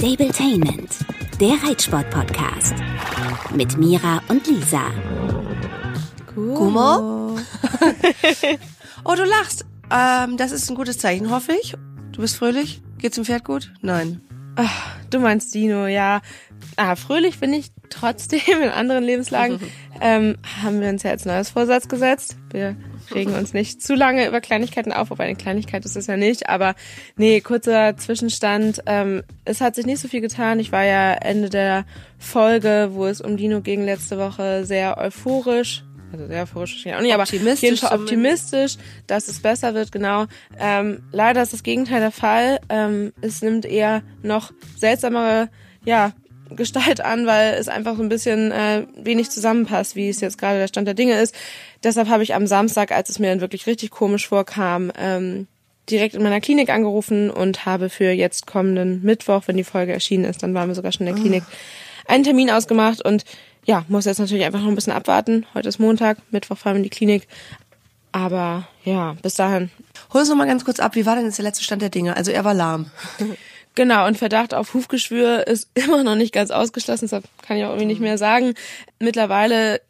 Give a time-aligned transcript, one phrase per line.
[0.00, 0.96] Stabletainment,
[1.38, 2.72] der Reitsport-Podcast.
[3.54, 4.90] Mit Mira und Lisa.
[6.34, 7.36] Gummo?
[9.04, 9.66] oh, du lachst.
[9.90, 11.74] Ähm, das ist ein gutes Zeichen, hoffe ich.
[12.12, 12.80] Du bist fröhlich?
[12.96, 13.74] Geht's dem Pferd gut?
[13.82, 14.22] Nein.
[14.56, 16.22] Ach, du meinst Dino, ja.
[16.76, 19.60] Ah, fröhlich bin ich trotzdem in anderen Lebenslagen.
[20.00, 22.38] ähm, haben wir uns ja als neues Vorsatz gesetzt.
[22.50, 22.74] Wir
[23.14, 26.48] regen uns nicht zu lange über Kleinigkeiten auf, wobei eine Kleinigkeit ist es ja nicht.
[26.48, 26.74] Aber
[27.16, 28.82] nee, kurzer Zwischenstand.
[28.86, 30.60] Ähm, es hat sich nicht so viel getan.
[30.60, 31.84] Ich war ja Ende der
[32.18, 37.14] Folge, wo es um Dino ging letzte Woche, sehr euphorisch also sehr euphorisch auch nicht,
[37.14, 38.76] aber auf jeden Fall optimistisch,
[39.06, 40.26] dass es besser wird, genau.
[40.58, 42.58] Ähm, leider ist das Gegenteil der Fall.
[42.68, 45.48] Ähm, es nimmt eher noch seltsamere,
[45.84, 46.12] ja,
[46.56, 50.58] Gestalt an, weil es einfach so ein bisschen äh, wenig zusammenpasst, wie es jetzt gerade
[50.58, 51.32] der Stand der Dinge ist.
[51.82, 55.46] Deshalb habe ich am Samstag, als es mir dann wirklich richtig komisch vorkam, ähm,
[55.90, 60.24] direkt in meiner Klinik angerufen und habe für jetzt kommenden Mittwoch, wenn die Folge erschienen
[60.24, 61.42] ist, dann waren wir sogar schon in der Klinik,
[62.06, 63.24] einen Termin ausgemacht und
[63.64, 65.46] ja, muss jetzt natürlich einfach noch ein bisschen abwarten.
[65.54, 67.26] Heute ist Montag, Mittwoch fahren wir in die Klinik.
[68.12, 69.70] Aber ja, bis dahin.
[70.12, 71.90] Hol uns noch mal ganz kurz ab, wie war denn jetzt der letzte Stand der
[71.90, 72.16] Dinge?
[72.16, 72.90] Also er war lahm.
[73.76, 77.68] Genau, und Verdacht auf Hufgeschwür ist immer noch nicht ganz ausgeschlossen, deshalb kann ich auch
[77.68, 78.54] irgendwie nicht mehr sagen.
[78.98, 79.80] Mittlerweile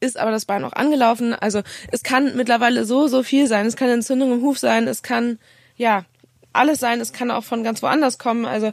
[0.00, 1.34] ist aber das Bein auch angelaufen.
[1.34, 1.62] Also
[1.92, 3.66] es kann mittlerweile so, so viel sein.
[3.66, 5.38] Es kann Entzündung im Huf sein, es kann,
[5.76, 6.04] ja,
[6.52, 8.44] alles sein, es kann auch von ganz woanders kommen.
[8.44, 8.72] Also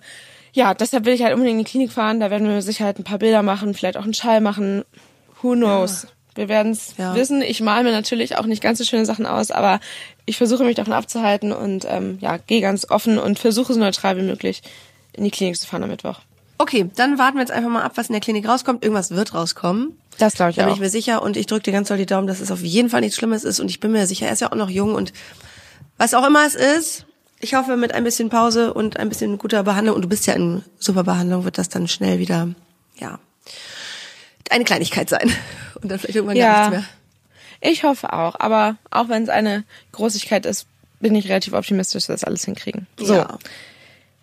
[0.54, 2.20] ja, deshalb will ich halt unbedingt in die Klinik fahren.
[2.20, 4.84] Da werden wir sicher halt ein paar Bilder machen, vielleicht auch einen Schall machen.
[5.42, 6.04] Who knows?
[6.04, 6.10] Ja.
[6.36, 7.16] Wir werden es ja.
[7.16, 7.42] wissen.
[7.42, 9.80] Ich male mir natürlich auch nicht ganz so schöne Sachen aus, aber
[10.26, 14.18] ich versuche mich davon abzuhalten und ähm, ja, gehe ganz offen und versuche so neutral
[14.18, 14.62] wie möglich
[15.14, 16.22] in die Klinik zu fahren am Mittwoch.
[16.58, 18.84] Okay, dann warten wir jetzt einfach mal ab, was in der Klinik rauskommt.
[18.84, 19.98] Irgendwas wird rauskommen.
[20.18, 20.66] Das glaube ich da auch.
[20.68, 22.62] bin ich mir sicher und ich drücke dir ganz doll die Daumen, dass es auf
[22.62, 24.70] jeden Fall nichts Schlimmes ist und ich bin mir sicher, er ist ja auch noch
[24.70, 25.14] jung und
[25.98, 27.06] was auch immer es ist,
[27.40, 30.34] ich hoffe mit ein bisschen Pause und ein bisschen guter Behandlung und du bist ja
[30.34, 32.50] in super Behandlung, wird das dann schnell wieder,
[32.96, 33.20] ja,
[34.50, 35.32] eine Kleinigkeit sein
[35.82, 36.54] und dann vielleicht irgendwann ja.
[36.54, 36.86] gar nichts
[37.62, 37.70] mehr.
[37.72, 40.68] Ich hoffe auch, aber auch wenn es eine Großigkeit ist,
[41.00, 42.88] bin ich relativ optimistisch, dass wir das alles hinkriegen.
[42.98, 43.16] So.
[43.16, 43.38] Ja.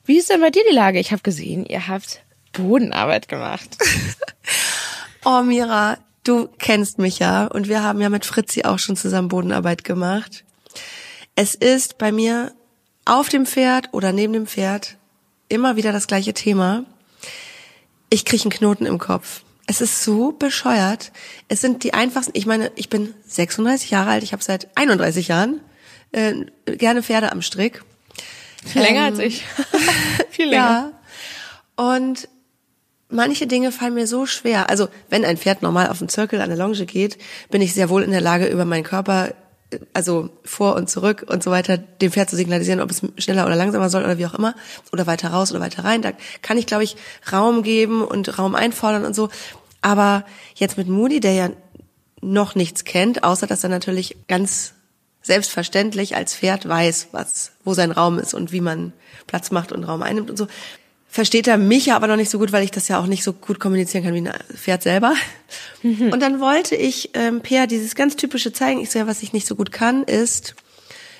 [0.06, 0.98] Wie ist denn bei dir die Lage?
[0.98, 2.20] Ich habe gesehen, ihr habt
[2.54, 3.76] Bodenarbeit gemacht.
[5.24, 9.28] oh, Mira, du kennst mich ja und wir haben ja mit Fritzi auch schon zusammen
[9.28, 10.44] Bodenarbeit gemacht.
[11.36, 12.52] Es ist bei mir
[13.04, 14.96] auf dem Pferd oder neben dem Pferd
[15.48, 16.84] immer wieder das gleiche Thema.
[18.10, 19.42] Ich kriege einen Knoten im Kopf.
[19.66, 21.10] Es ist so bescheuert.
[21.48, 22.32] Es sind die einfachsten.
[22.34, 24.22] Ich meine, ich bin 36 Jahre alt.
[24.22, 25.60] Ich habe seit 31 Jahren
[26.12, 26.34] äh,
[26.76, 27.82] gerne Pferde am Strick.
[28.74, 29.44] Länger ähm, als ich.
[30.30, 30.92] Viel länger.
[31.78, 31.84] Ja.
[31.94, 32.28] Und
[33.14, 34.68] manche Dinge fallen mir so schwer.
[34.68, 37.18] Also wenn ein Pferd normal auf den Zirkel an der Longe geht,
[37.50, 39.32] bin ich sehr wohl in der Lage, über meinen Körper,
[39.92, 43.56] also vor und zurück und so weiter, dem Pferd zu signalisieren, ob es schneller oder
[43.56, 44.54] langsamer soll oder wie auch immer,
[44.92, 46.02] oder weiter raus oder weiter rein.
[46.02, 46.96] Da kann ich, glaube ich,
[47.32, 49.30] Raum geben und Raum einfordern und so.
[49.80, 51.50] Aber jetzt mit Moody, der ja
[52.20, 54.74] noch nichts kennt, außer dass er natürlich ganz
[55.22, 58.92] selbstverständlich als Pferd weiß, was, wo sein Raum ist und wie man
[59.26, 60.46] Platz macht und Raum einnimmt und so.
[61.14, 63.22] Versteht er mich ja aber noch nicht so gut, weil ich das ja auch nicht
[63.22, 65.14] so gut kommunizieren kann wie ein Pferd selber.
[65.84, 66.12] Mhm.
[66.12, 68.80] Und dann wollte ich ähm, Per dieses ganz typische zeigen.
[68.80, 70.56] Ich so, ja, was ich nicht so gut kann, ist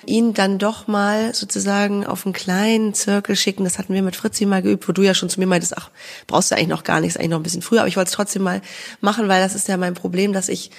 [0.05, 3.63] ihn dann doch mal sozusagen auf einen kleinen Zirkel schicken.
[3.63, 5.89] Das hatten wir mit Fritzi mal geübt, wo du ja schon zu mir meintest, ach,
[6.27, 7.79] brauchst du eigentlich noch gar nichts, eigentlich noch ein bisschen früher.
[7.79, 8.61] Aber ich wollte es trotzdem mal
[8.99, 10.71] machen, weil das ist ja mein Problem, dass ich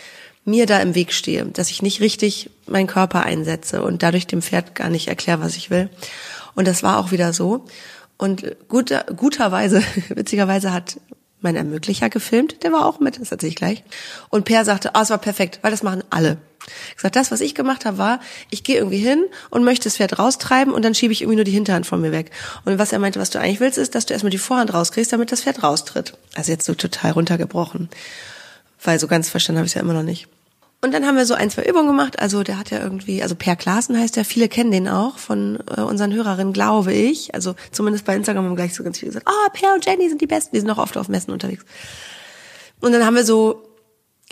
[0.44, 4.42] mir da im Weg stehe, dass ich nicht richtig meinen Körper einsetze und dadurch dem
[4.42, 5.88] Pferd gar nicht erkläre, was ich will.
[6.54, 7.64] Und das war auch wieder so.
[8.18, 10.98] Und guter, guterweise, witzigerweise hat
[11.40, 13.84] mein Ermöglicher gefilmt, der war auch mit, das erzähle ich gleich.
[14.30, 16.38] Und Per sagte, ah, oh, es war perfekt, weil das machen alle.
[16.88, 19.96] Ich gesagt, das, was ich gemacht habe, war, ich gehe irgendwie hin und möchte das
[19.98, 22.32] Pferd raustreiben und dann schiebe ich irgendwie nur die Hinterhand von mir weg.
[22.64, 25.12] Und was er meinte, was du eigentlich willst, ist, dass du erstmal die Vorhand rauskriegst,
[25.12, 26.14] damit das Pferd raustritt.
[26.34, 27.88] Also jetzt so total runtergebrochen.
[28.82, 30.26] Weil so ganz verstanden habe ich es ja immer noch nicht.
[30.82, 32.18] Und dann haben wir so ein, zwei Übungen gemacht.
[32.20, 35.58] Also der hat ja irgendwie, also Per Klaassen heißt der, viele kennen den auch von
[35.74, 37.34] äh, unseren Hörerinnen, glaube ich.
[37.34, 40.08] Also zumindest bei Instagram haben wir gleich so ganz viel gesagt, oh, Per und Jenny
[40.08, 41.64] sind die Besten, die sind auch oft auf Messen unterwegs.
[42.80, 43.66] Und dann haben wir so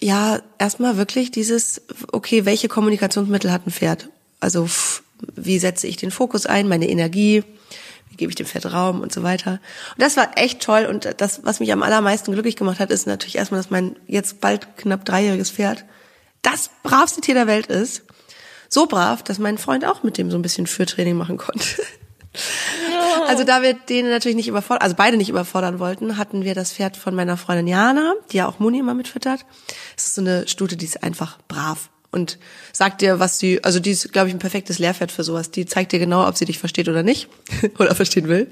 [0.01, 1.83] ja, erstmal wirklich dieses,
[2.13, 4.11] okay, welche Kommunikationsmittel hat ein Pferd?
[4.41, 4.69] Also
[5.35, 7.45] wie setze ich den Fokus ein, meine Energie,
[8.11, 9.53] wie gebe ich dem Pferd Raum und so weiter.
[9.53, 13.07] Und das war echt toll und das, was mich am allermeisten glücklich gemacht hat, ist
[13.07, 15.85] natürlich erstmal, dass mein jetzt bald knapp dreijähriges Pferd
[16.45, 18.03] das bravste Tier der Welt ist.
[18.69, 21.67] So brav, dass mein Freund auch mit dem so ein bisschen Fürtraining machen konnte.
[23.29, 26.73] Also da wir den natürlich nicht überfordern, also beide nicht überfordern wollten, hatten wir das
[26.73, 29.47] Pferd von meiner Freundin Jana, die ja auch Muni immer mitfüttert.
[29.97, 32.39] Es ist so eine Stute, die ist einfach brav und
[32.73, 35.51] sagt dir, was sie, also die ist, glaube ich, ein perfektes Lehrpferd für sowas.
[35.51, 37.29] Die zeigt dir genau, ob sie dich versteht oder nicht
[37.79, 38.49] oder verstehen will.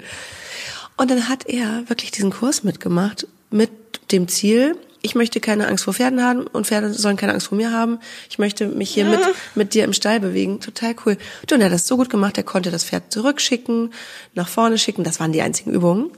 [0.97, 3.71] Und dann hat er wirklich diesen Kurs mitgemacht mit
[4.11, 7.57] dem Ziel, ich möchte keine Angst vor Pferden haben und Pferde sollen keine Angst vor
[7.57, 7.99] mir haben.
[8.29, 9.19] Ich möchte mich hier mit,
[9.53, 10.61] mit dir im Stall bewegen.
[10.61, 11.17] Total cool.
[11.45, 13.93] Du, und er hat das so gut gemacht, er konnte das Pferd zurückschicken,
[14.33, 15.03] nach vorne schicken.
[15.03, 16.09] Das waren die einzigen Übungen.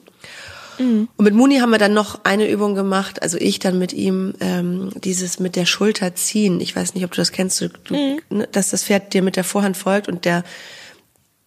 [0.77, 1.09] Mhm.
[1.17, 4.35] Und mit Muni haben wir dann noch eine Übung gemacht, also ich dann mit ihm,
[4.39, 6.61] ähm, dieses mit der Schulter ziehen.
[6.61, 8.19] Ich weiß nicht, ob du das kennst, du, mhm.
[8.29, 10.43] ne, dass das Pferd dir mit der Vorhand folgt und der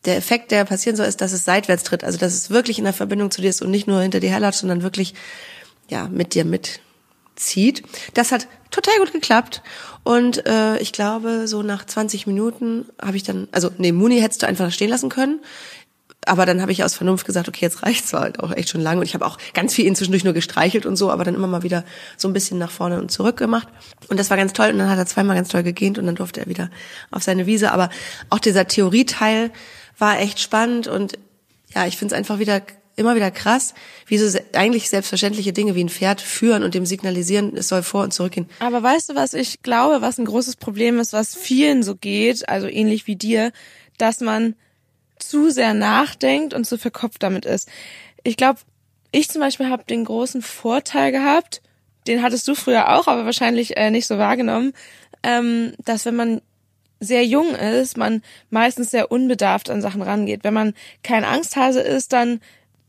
[0.04, 2.04] der Effekt, der passieren soll, ist, dass es seitwärts tritt.
[2.04, 4.30] Also dass es wirklich in der Verbindung zu dir ist und nicht nur hinter dir
[4.30, 5.14] herlatscht, sondern wirklich
[5.90, 6.44] ja mit dir
[7.38, 7.82] mitzieht.
[8.14, 9.62] Das hat total gut geklappt.
[10.02, 14.42] Und äh, ich glaube, so nach 20 Minuten habe ich dann, also nee, Muni hättest
[14.42, 15.40] du einfach stehen lassen können.
[16.26, 18.12] Aber dann habe ich aus Vernunft gesagt, okay, jetzt reicht's.
[18.12, 20.84] Halt auch echt schon lange und ich habe auch ganz viel ihn zwischendurch nur gestreichelt
[20.84, 21.84] und so, aber dann immer mal wieder
[22.16, 23.68] so ein bisschen nach vorne und zurück gemacht.
[24.08, 24.70] Und das war ganz toll.
[24.70, 26.70] Und dann hat er zweimal ganz toll gegähnt und dann durfte er wieder
[27.10, 27.88] auf seine Wiese, aber
[28.30, 29.52] auch dieser Theorieteil
[29.96, 30.88] war echt spannend.
[30.88, 31.18] Und
[31.74, 32.62] ja, ich finde es einfach wieder
[32.98, 33.74] immer wieder krass,
[34.06, 38.02] wie so eigentlich selbstverständliche Dinge wie ein Pferd führen und dem signalisieren, es soll vor
[38.02, 38.48] und zurückgehen.
[38.60, 42.48] Aber weißt du, was ich glaube, was ein großes Problem ist, was vielen so geht,
[42.48, 43.52] also ähnlich wie dir,
[43.96, 44.54] dass man
[45.18, 47.68] zu sehr nachdenkt und zu verkopft damit ist.
[48.22, 48.60] Ich glaube,
[49.10, 51.62] ich zum Beispiel habe den großen Vorteil gehabt,
[52.06, 54.72] den hattest du früher auch, aber wahrscheinlich äh, nicht so wahrgenommen,
[55.22, 56.40] ähm, dass wenn man
[57.00, 60.42] sehr jung ist, man meistens sehr unbedarft an Sachen rangeht.
[60.42, 62.40] Wenn man kein Angsthase ist, dann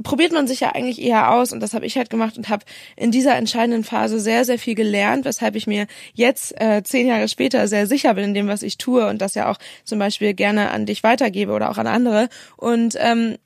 [0.03, 2.65] probiert man sich ja eigentlich eher aus und das habe ich halt gemacht und habe
[2.95, 7.27] in dieser entscheidenden Phase sehr, sehr viel gelernt, weshalb ich mir jetzt äh, zehn Jahre
[7.27, 10.33] später sehr sicher bin in dem, was ich tue und das ja auch zum Beispiel
[10.33, 12.29] gerne an dich weitergebe oder auch an andere.
[12.55, 13.37] Und ähm,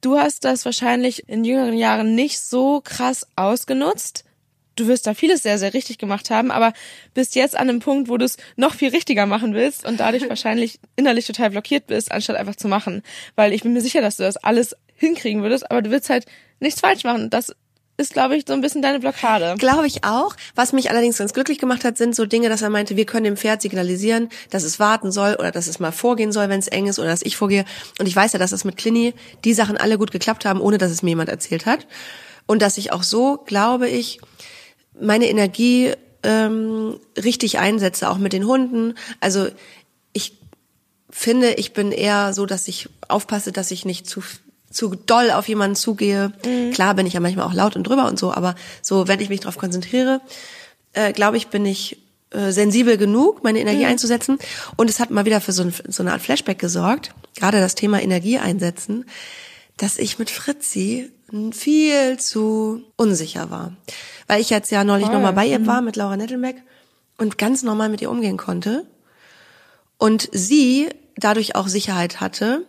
[0.00, 4.24] du hast das wahrscheinlich in jüngeren Jahren nicht so krass ausgenutzt.
[4.76, 6.72] Du wirst da vieles sehr, sehr richtig gemacht haben, aber
[7.14, 10.28] bist jetzt an einem Punkt, wo du es noch viel richtiger machen willst und dadurch
[10.28, 13.02] wahrscheinlich innerlich total blockiert bist, anstatt einfach zu machen.
[13.36, 16.26] Weil ich bin mir sicher, dass du das alles hinkriegen würdest, aber du willst halt
[16.60, 17.30] nichts falsch machen.
[17.30, 17.54] Das
[17.96, 19.54] ist, glaube ich, so ein bisschen deine Blockade.
[19.58, 20.34] Glaube ich auch.
[20.54, 23.24] Was mich allerdings ganz glücklich gemacht hat, sind so Dinge, dass er meinte, wir können
[23.24, 26.68] dem Pferd signalisieren, dass es warten soll oder dass es mal vorgehen soll, wenn es
[26.68, 27.64] eng ist oder dass ich vorgehe.
[28.00, 30.78] Und ich weiß ja, dass das mit Clini die Sachen alle gut geklappt haben, ohne
[30.78, 31.86] dass es mir jemand erzählt hat.
[32.46, 34.20] Und dass ich auch so, glaube ich,
[35.00, 35.92] meine Energie
[36.22, 38.94] ähm, richtig einsetze, auch mit den Hunden.
[39.20, 39.48] Also
[40.12, 40.38] ich
[41.10, 44.22] finde, ich bin eher so, dass ich aufpasse, dass ich nicht zu
[44.70, 46.32] zu doll auf jemanden zugehe.
[46.44, 46.72] Mhm.
[46.72, 49.28] Klar bin ich ja manchmal auch laut und drüber und so, aber so, wenn ich
[49.28, 50.20] mich darauf konzentriere,
[50.94, 51.98] äh, glaube ich, bin ich
[52.30, 53.90] äh, sensibel genug, meine Energie mhm.
[53.90, 54.38] einzusetzen.
[54.76, 57.76] Und es hat mal wieder für so, ein, so eine Art Flashback gesorgt, gerade das
[57.76, 59.04] Thema Energie einsetzen,
[59.76, 61.10] dass ich mit Fritzi
[61.52, 63.72] viel zu unsicher war.
[64.26, 65.66] Weil ich jetzt ja neulich nochmal bei ihr mhm.
[65.66, 66.62] war mit Laura Nettelmeck
[67.18, 68.86] und ganz normal mit ihr umgehen konnte.
[69.98, 72.66] Und sie dadurch auch Sicherheit hatte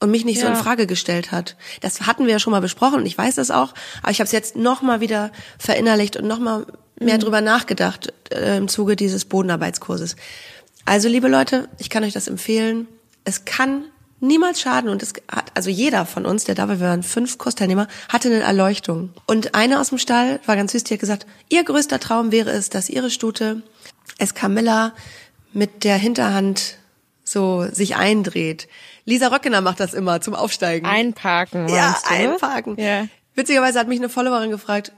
[0.00, 0.46] und mich nicht ja.
[0.46, 1.56] so in Frage gestellt hat.
[1.80, 4.26] Das hatten wir ja schon mal besprochen und ich weiß das auch, aber ich habe
[4.26, 6.66] es jetzt noch mal wieder verinnerlicht und noch mal
[6.98, 7.20] mehr mhm.
[7.20, 10.16] drüber nachgedacht äh, im Zuge dieses Bodenarbeitskurses.
[10.84, 12.88] Also liebe Leute, ich kann euch das empfehlen.
[13.24, 13.84] Es kann
[14.20, 17.38] niemals schaden und es hat also jeder von uns, der da war, wir waren fünf
[17.38, 19.10] Kursteilnehmer, hatte eine Erleuchtung.
[19.26, 22.50] Und eine aus dem Stall war ganz süß, die hat gesagt, ihr größter Traum wäre
[22.50, 23.62] es, dass ihre Stute
[24.18, 24.92] Escamilla
[25.52, 26.76] mit der Hinterhand
[27.24, 28.68] so sich eindreht.
[29.04, 30.86] Lisa Röckener macht das immer zum Aufsteigen.
[30.86, 31.68] Einparken.
[31.68, 32.76] Ja, du, einparken.
[32.78, 33.06] Ja.
[33.34, 34.92] Witzigerweise hat mich eine Followerin gefragt,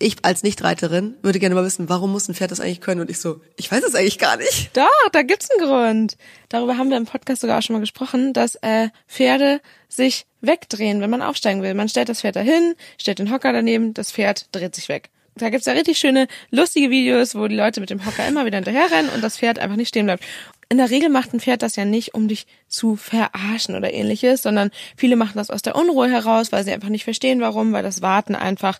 [0.00, 3.00] ich als Nichtreiterin würde gerne mal wissen, warum muss ein Pferd das eigentlich können?
[3.00, 4.76] Und ich so, ich weiß es eigentlich gar nicht.
[4.76, 6.16] Doch, da gibt's einen Grund.
[6.48, 11.00] Darüber haben wir im Podcast sogar auch schon mal gesprochen, dass äh, Pferde sich wegdrehen,
[11.00, 11.74] wenn man aufsteigen will.
[11.74, 15.10] Man stellt das Pferd dahin, stellt den Hocker daneben, das Pferd dreht sich weg.
[15.36, 18.56] Da gibt's ja richtig schöne, lustige Videos, wo die Leute mit dem Hocker immer wieder
[18.56, 20.24] hinterherrennen und das Pferd einfach nicht stehen bleibt
[20.70, 24.40] in der Regel macht ein Pferd das ja nicht, um dich zu verarschen oder ähnliches,
[24.40, 27.82] sondern viele machen das aus der Unruhe heraus, weil sie einfach nicht verstehen, warum, weil
[27.82, 28.78] das Warten einfach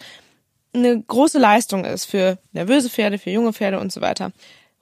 [0.72, 4.32] eine große Leistung ist für nervöse Pferde, für junge Pferde und so weiter.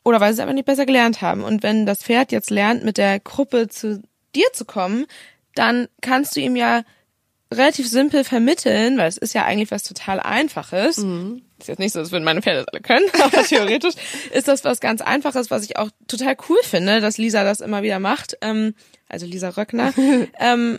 [0.04, 1.42] Oder weil sie es einfach nicht besser gelernt haben.
[1.42, 4.02] Und wenn das Pferd jetzt lernt, mit der Gruppe zu
[4.34, 5.06] dir zu kommen,
[5.54, 6.82] dann kannst du ihm ja
[7.52, 10.98] relativ simpel vermitteln, weil es ist ja eigentlich was total Einfaches.
[10.98, 11.42] Mhm.
[11.58, 13.94] Ist jetzt nicht so, als würden meine Pferde das alle können, aber theoretisch
[14.32, 17.82] ist das was ganz Einfaches, was ich auch total cool finde, dass Lisa das immer
[17.82, 18.36] wieder macht.
[18.42, 18.74] Ähm,
[19.08, 19.92] also Lisa Röckner.
[20.38, 20.78] ähm,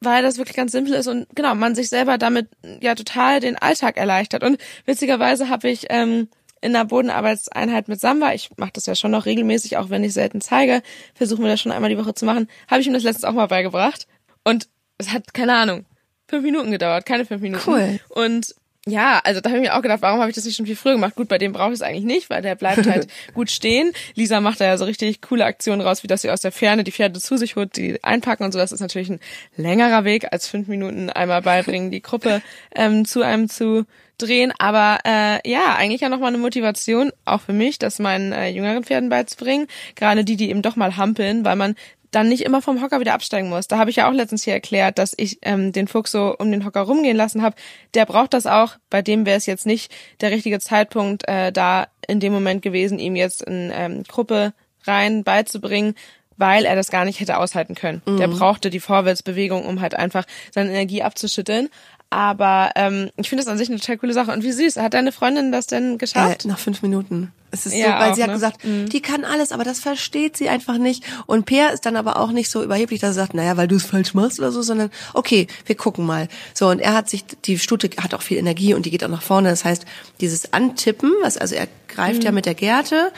[0.00, 2.48] weil das wirklich ganz simpel ist und genau, man sich selber damit
[2.80, 4.44] ja total den Alltag erleichtert.
[4.44, 6.28] Und witzigerweise habe ich ähm,
[6.60, 10.12] in der Bodenarbeitseinheit mit Samba, ich mache das ja schon noch regelmäßig, auch wenn ich
[10.12, 10.82] selten zeige,
[11.14, 13.32] versuchen wir das schon einmal die Woche zu machen, habe ich ihm das letztens auch
[13.32, 14.06] mal beigebracht.
[14.44, 15.86] Und es hat, keine Ahnung,
[16.28, 17.68] fünf Minuten gedauert, keine fünf Minuten.
[17.68, 18.00] Cool.
[18.08, 18.54] Und
[18.88, 20.76] ja, also da habe ich mir auch gedacht, warum habe ich das nicht schon viel
[20.76, 21.16] früher gemacht?
[21.16, 23.92] Gut, bei dem brauche ich es eigentlich nicht, weil der bleibt halt gut stehen.
[24.14, 26.84] Lisa macht da ja so richtig coole Aktionen raus, wie dass sie aus der Ferne
[26.84, 28.58] die Pferde zu sich holt, die einpacken und so.
[28.60, 29.20] Das ist natürlich ein
[29.56, 32.42] längerer Weg als fünf Minuten einmal beibringen, die Gruppe
[32.76, 33.86] ähm, zu einem zu
[34.18, 34.52] drehen.
[34.58, 38.84] Aber äh, ja, eigentlich ja nochmal eine Motivation, auch für mich, das meinen äh, jüngeren
[38.84, 39.66] Pferden beizubringen.
[39.94, 41.74] Gerade die, die eben doch mal hampeln, weil man
[42.10, 43.68] dann nicht immer vom Hocker wieder absteigen muss.
[43.68, 46.50] Da habe ich ja auch letztens hier erklärt, dass ich ähm, den Fuchs so um
[46.50, 47.56] den Hocker rumgehen lassen habe.
[47.94, 48.76] Der braucht das auch.
[48.90, 52.98] Bei dem wäre es jetzt nicht der richtige Zeitpunkt, äh, da in dem Moment gewesen,
[52.98, 54.52] ihm jetzt in ähm, Gruppe
[54.84, 55.94] rein beizubringen,
[56.36, 58.02] weil er das gar nicht hätte aushalten können.
[58.06, 58.18] Mhm.
[58.18, 61.68] Der brauchte die Vorwärtsbewegung, um halt einfach seine Energie abzuschütteln.
[62.10, 64.30] Aber ähm, ich finde das an sich eine total coole Sache.
[64.30, 66.44] Und wie süß, hat deine Freundin das denn geschafft?
[66.44, 67.32] Äh, nach fünf Minuten.
[67.50, 68.34] Es ist Ja, so, weil auch, sie hat ne?
[68.34, 71.04] gesagt, die kann alles, aber das versteht sie einfach nicht.
[71.26, 73.76] Und Peer ist dann aber auch nicht so überheblich, dass er sagt, naja, weil du
[73.76, 76.28] es falsch machst oder so, sondern okay, wir gucken mal.
[76.54, 79.08] So, und er hat sich, die Stute hat auch viel Energie und die geht auch
[79.08, 79.48] nach vorne.
[79.50, 79.84] Das heißt,
[80.20, 83.12] dieses Antippen, was, also er greift ja mit der Gerte,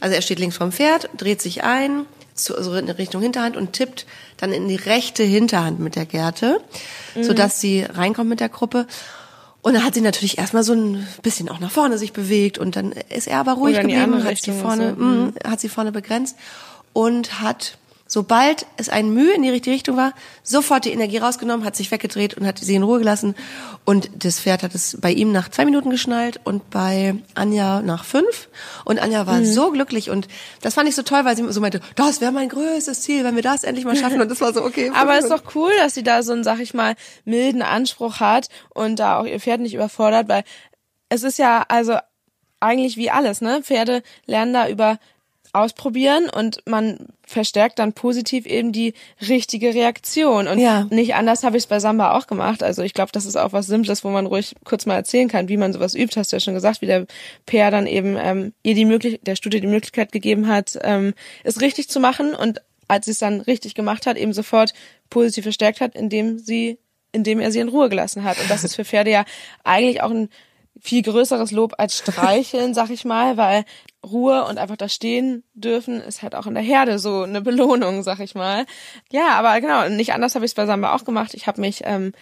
[0.00, 3.72] also er steht links vom Pferd, dreht sich ein, zu, also in Richtung Hinterhand und
[3.72, 6.60] tippt dann in die rechte Hinterhand mit der Gerte,
[7.22, 8.86] sodass sie reinkommt mit der Gruppe.
[9.62, 12.76] Und dann hat sie natürlich erstmal so ein bisschen auch nach vorne sich bewegt und
[12.76, 15.02] dann ist er aber ruhig geblieben, hat sie vorne, so.
[15.02, 16.36] mh, hat sie vorne begrenzt
[16.92, 17.78] und hat
[18.14, 20.12] sobald es ein Mühe in die richtige Richtung war,
[20.44, 23.34] sofort die Energie rausgenommen, hat sich weggedreht und hat sie in Ruhe gelassen.
[23.84, 28.04] Und das Pferd hat es bei ihm nach zwei Minuten geschnallt und bei Anja nach
[28.04, 28.48] fünf.
[28.84, 29.26] Und Anja Mhm.
[29.26, 30.28] war so glücklich und
[30.62, 33.34] das fand ich so toll, weil sie so meinte, das wäre mein größtes Ziel, wenn
[33.34, 34.20] wir das endlich mal schaffen.
[34.20, 34.90] Und das war so, okay.
[34.94, 36.94] Aber ist doch cool, dass sie da so einen, sag ich mal,
[37.24, 40.44] milden Anspruch hat und da auch ihr Pferd nicht überfordert, weil
[41.08, 41.96] es ist ja also
[42.60, 43.60] eigentlich wie alles, ne?
[43.62, 44.98] Pferde lernen da über
[45.54, 48.94] ausprobieren und man verstärkt dann positiv eben die
[49.26, 50.48] richtige Reaktion.
[50.48, 50.86] Und Ja.
[50.90, 52.62] nicht anders habe ich es bei Samba auch gemacht.
[52.62, 55.48] Also ich glaube, das ist auch was Simples, wo man ruhig kurz mal erzählen kann,
[55.48, 57.06] wie man sowas übt, hast du ja schon gesagt, wie der
[57.46, 61.60] Peer dann eben ähm, ihr die Möglichkeit, der Studie die Möglichkeit gegeben hat, ähm, es
[61.60, 64.74] richtig zu machen und als sie es dann richtig gemacht hat, eben sofort
[65.08, 66.78] positiv verstärkt hat, indem sie,
[67.12, 68.38] indem er sie in Ruhe gelassen hat.
[68.40, 69.24] Und das ist für Pferde ja
[69.62, 70.28] eigentlich auch ein
[70.80, 73.64] viel größeres Lob als Streicheln, sag ich mal, weil
[74.04, 78.02] Ruhe und einfach da stehen dürfen ist halt auch in der Herde so eine Belohnung,
[78.02, 78.66] sag ich mal.
[79.10, 81.34] Ja, aber genau, nicht anders habe ich es bei Samba auch gemacht.
[81.34, 82.12] Ich habe mich ähm,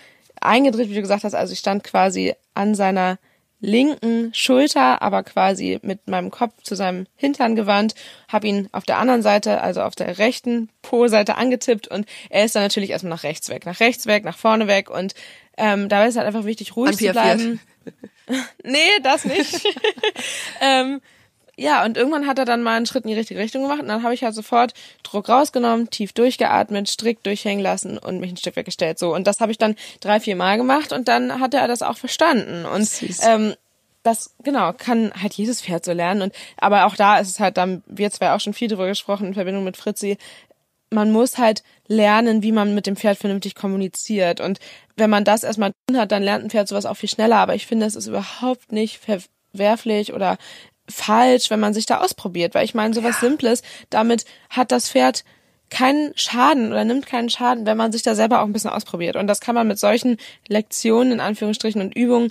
[0.40, 3.18] eingedreht, wie du gesagt hast, also ich stand quasi an seiner
[3.62, 7.94] linken Schulter, aber quasi mit meinem Kopf zu seinem Hintern gewandt,
[8.26, 12.56] habe ihn auf der anderen Seite, also auf der rechten Po-Seite angetippt und er ist
[12.56, 15.14] dann natürlich erstmal nach rechts weg, nach rechts weg, nach vorne weg und
[15.56, 17.60] ähm, da ist halt einfach wichtig, ruhig zu bleiben.
[18.64, 19.66] nee, das nicht.
[20.60, 21.00] ähm,
[21.56, 23.88] ja, und irgendwann hat er dann mal einen Schritt in die richtige Richtung gemacht und
[23.88, 28.38] dann habe ich halt sofort Druck rausgenommen, tief durchgeatmet, strikt durchhängen lassen und mich ein
[28.38, 28.98] Stück weggestellt.
[28.98, 31.82] So und das habe ich dann drei, vier Mal gemacht und dann hat er das
[31.82, 33.20] auch verstanden und Süß.
[33.24, 33.54] ähm,
[34.02, 37.56] das genau kann halt jedes Pferd so lernen und aber auch da ist es halt
[37.56, 40.16] dann wir zwei auch schon viel drüber gesprochen in Verbindung mit Fritzi
[40.92, 44.40] man muss halt lernen, wie man mit dem Pferd vernünftig kommuniziert.
[44.40, 44.58] Und
[44.96, 47.36] wenn man das erstmal drin hat, dann lernt ein Pferd sowas auch viel schneller.
[47.36, 50.38] Aber ich finde, es ist überhaupt nicht verwerflich oder
[50.88, 52.54] falsch, wenn man sich da ausprobiert.
[52.54, 55.24] Weil ich meine, sowas Simples, damit hat das Pferd
[55.70, 59.16] keinen Schaden oder nimmt keinen Schaden, wenn man sich da selber auch ein bisschen ausprobiert.
[59.16, 62.30] Und das kann man mit solchen Lektionen in Anführungsstrichen und Übungen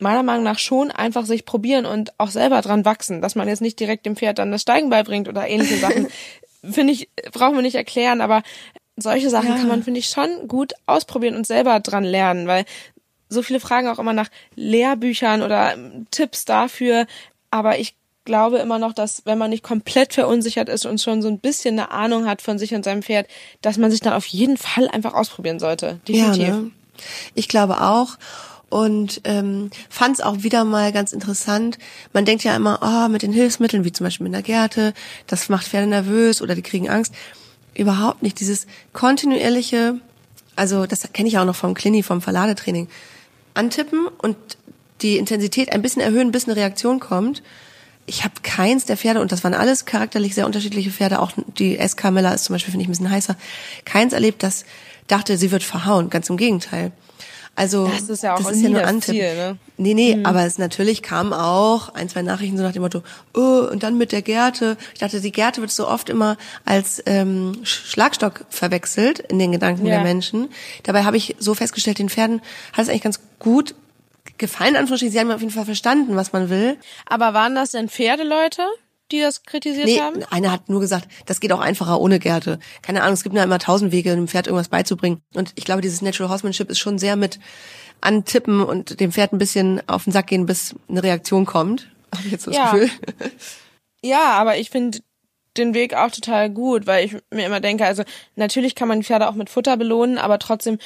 [0.00, 3.60] meiner Meinung nach schon einfach sich probieren und auch selber dran wachsen, dass man jetzt
[3.60, 6.08] nicht direkt dem Pferd dann das Steigen beibringt oder ähnliche Sachen.
[6.68, 8.42] finde ich, brauchen wir nicht erklären, aber
[8.96, 9.56] solche Sachen Ja.
[9.56, 12.64] kann man, finde ich, schon gut ausprobieren und selber dran lernen, weil
[13.28, 17.06] so viele fragen auch immer nach Lehrbüchern oder ähm, Tipps dafür,
[17.50, 21.28] aber ich glaube immer noch, dass wenn man nicht komplett verunsichert ist und schon so
[21.28, 23.26] ein bisschen eine Ahnung hat von sich und seinem Pferd,
[23.62, 25.98] dass man sich dann auf jeden Fall einfach ausprobieren sollte.
[26.06, 26.46] Definitiv.
[26.46, 26.70] Ja, ne?
[27.34, 28.16] Ich glaube auch.
[28.72, 31.76] Und ähm, fand es auch wieder mal ganz interessant.
[32.14, 34.94] Man denkt ja immer, oh, mit den Hilfsmitteln, wie zum Beispiel mit einer Gerte,
[35.26, 37.12] das macht Pferde nervös oder die kriegen Angst.
[37.74, 38.40] Überhaupt nicht.
[38.40, 40.00] Dieses kontinuierliche,
[40.56, 42.88] also das kenne ich auch noch vom Klini, vom Verladetraining.
[43.52, 44.38] Antippen und
[45.02, 47.42] die Intensität ein bisschen erhöhen, bis eine Reaktion kommt.
[48.06, 51.76] Ich habe keins der Pferde, und das waren alles charakterlich sehr unterschiedliche Pferde, auch die
[51.76, 53.36] SK Miller ist zum Beispiel, finde ich, ein bisschen heißer,
[53.84, 54.64] keins erlebt, das
[55.08, 56.08] dachte, sie wird verhauen.
[56.08, 56.92] Ganz im Gegenteil.
[57.54, 59.20] Also Das ist ja auch das nie nur das Antippen.
[59.20, 59.56] Ziel, ne?
[59.76, 63.02] Nee, nee, aber es natürlich kam auch ein, zwei Nachrichten so nach dem Motto,
[63.34, 64.78] oh, und dann mit der Gerte.
[64.94, 69.52] Ich dachte, die Gerte wird so oft immer als ähm, Sch- Schlagstock verwechselt in den
[69.52, 69.96] Gedanken Ja.
[69.96, 70.48] der Menschen.
[70.84, 72.40] Dabei habe ich so festgestellt, den Pferden
[72.72, 73.74] hat es eigentlich ganz gut
[74.38, 75.12] gefallen, Anführungsstrichen.
[75.12, 76.78] Sie haben auf jeden Fall verstanden, was man will.
[77.06, 78.62] Aber waren das denn Pferdeleute,
[79.12, 80.22] die das kritisiert Nee, haben?
[80.30, 82.58] einer hat nur gesagt, das geht auch einfacher ohne Gerte.
[82.82, 85.20] Keine Ahnung, es gibt ja immer tausend Wege, einem Pferd irgendwas beizubringen.
[85.34, 87.38] Und ich glaube, dieses Natural Horsemanship ist schon sehr mit
[88.00, 91.88] antippen und dem Pferd ein bisschen auf den Sack gehen, bis eine Reaktion kommt.
[92.14, 92.72] Habe ich jetzt das Ja.
[92.72, 92.90] Gefühl.
[94.04, 94.98] Ja, aber ich finde
[95.56, 98.02] den Weg auch total gut, weil ich mir immer denke, also
[98.34, 100.78] natürlich kann man Pferde auch mit Futter belohnen, aber trotzdem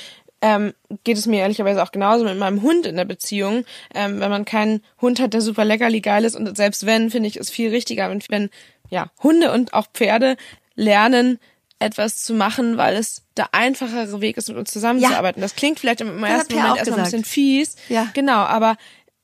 [0.43, 0.75] ähm,
[1.05, 3.65] geht es mir ehrlicherweise auch genauso mit meinem Hund in der Beziehung.
[3.95, 7.29] Ähm, wenn man keinen Hund hat, der super leckerli geil ist und selbst wenn, finde
[7.29, 8.51] ich es viel richtiger, wenn, wenn
[8.91, 10.37] ja Hunde und auch Pferde
[10.75, 11.39] lernen,
[11.79, 15.43] etwas zu machen, weil es der einfachere Weg ist, mit uns zusammenzuarbeiten.
[15.43, 17.77] Das klingt vielleicht im hat ersten Moment erstmal ein bisschen fies.
[17.89, 18.09] Ja.
[18.15, 18.77] Genau, aber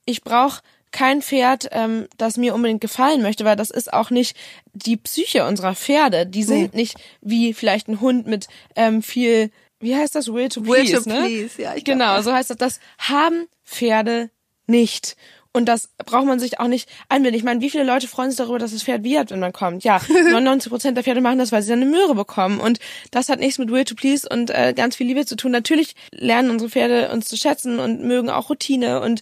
[0.05, 0.61] ich brauche
[0.93, 4.37] kein Pferd, ähm, das mir unbedingt gefallen möchte, weil das ist auch nicht
[4.75, 6.27] die Psyche unserer Pferde.
[6.27, 9.51] Die sind nicht wie vielleicht ein Hund mit ähm, viel,
[9.83, 11.27] wie heißt das, Will to Will Please, to ne?
[11.27, 12.57] please, ja, ich genau, so heißt das.
[12.57, 14.31] Das haben Pferde
[14.67, 15.17] nicht.
[15.55, 17.37] Und das braucht man sich auch nicht einbilden.
[17.37, 19.85] Ich meine, wie viele Leute freuen sich darüber, dass das Pferd wiehert, wenn man kommt?
[19.85, 22.59] Ja, 99 Prozent der Pferde machen das, weil sie dann eine Möhre bekommen.
[22.59, 22.79] Und
[23.11, 25.51] das hat nichts mit Will to Please und äh, ganz viel Liebe zu tun.
[25.51, 29.21] Natürlich lernen unsere Pferde uns zu schätzen und mögen auch Routine und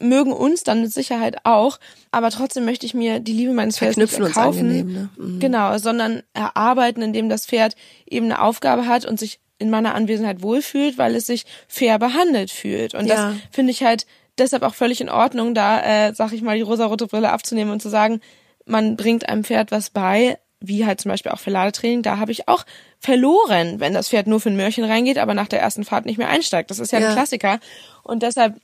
[0.00, 1.78] mögen uns dann mit Sicherheit auch.
[2.10, 4.60] Aber trotzdem möchte ich mir die Liebe meines Pferdes nicht erkaufen.
[4.60, 5.08] angenehm, ne?
[5.16, 5.38] Mhm.
[5.38, 7.74] Genau, sondern erarbeiten, indem das Pferd
[8.08, 12.50] eben eine Aufgabe hat und sich in meiner Anwesenheit wohlfühlt, weil es sich fair behandelt
[12.50, 12.94] fühlt.
[12.94, 13.14] Und Ja.
[13.30, 14.06] das finde ich halt
[14.38, 17.82] deshalb auch völlig in Ordnung, da, äh, sag ich mal, die rosarote Brille abzunehmen und
[17.82, 18.20] zu sagen,
[18.66, 22.32] man bringt einem Pferd was bei, wie halt zum Beispiel auch für Ladetraining, da habe
[22.32, 22.64] ich auch
[23.00, 26.18] verloren, wenn das Pferd nur für ein Möhrchen reingeht, aber nach der ersten Fahrt nicht
[26.18, 26.70] mehr einsteigt.
[26.70, 27.08] Das ist ja, Ja.
[27.08, 27.58] ein Klassiker.
[28.02, 28.56] Und deshalb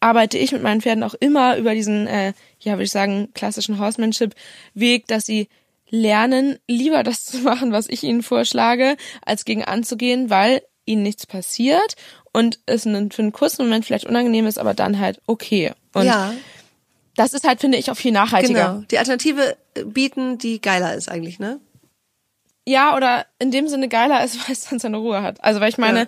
[0.00, 3.78] arbeite ich mit meinen Pferden auch immer über diesen, äh, ja, würde ich sagen, klassischen
[3.78, 5.48] Horsemanship-Weg, dass sie
[5.88, 11.26] lernen, lieber das zu machen, was ich ihnen vorschlage, als gegen anzugehen, weil ihnen nichts
[11.26, 11.96] passiert
[12.32, 15.72] und es für einen kurzen Moment vielleicht unangenehm ist, aber dann halt okay.
[15.94, 16.32] Und ja,
[17.16, 18.72] das ist halt, finde ich, auch viel nachhaltiger.
[18.72, 18.84] genau.
[18.90, 21.60] Die Alternative äh, bieten, die geiler ist eigentlich, ne?
[22.68, 25.42] Ja, oder in dem Sinne geiler ist, weil es dann seine Ruhe hat.
[25.42, 26.06] Also, weil ich meine, Ja.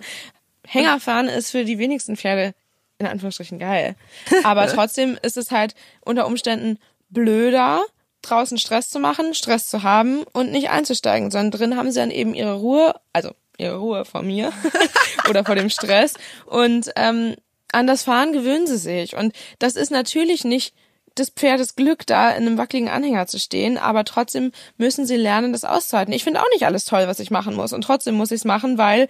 [0.67, 2.53] Hängerfahren ist für die wenigsten Pferde
[2.99, 3.95] in Anführungsstrichen geil.
[4.43, 6.77] Aber trotzdem ist es halt unter Umständen
[7.09, 7.81] blöder,
[8.21, 12.11] draußen Stress zu machen, Stress zu haben und nicht einzusteigen, sondern drin haben sie dann
[12.11, 14.51] eben ihre Ruhe, also ihre Ruhe vor mir
[15.29, 16.15] oder vor dem Stress.
[16.45, 17.35] Und ähm,
[17.71, 19.15] an das Fahren gewöhnen sie sich.
[19.15, 20.73] Und das ist natürlich nicht
[21.17, 25.51] des Pferdes Glück, da in einem wackeligen Anhänger zu stehen, aber trotzdem müssen sie lernen,
[25.51, 26.13] das auszuhalten.
[26.13, 27.73] Ich finde auch nicht alles toll, was ich machen muss.
[27.73, 29.07] Und trotzdem muss ich es machen, weil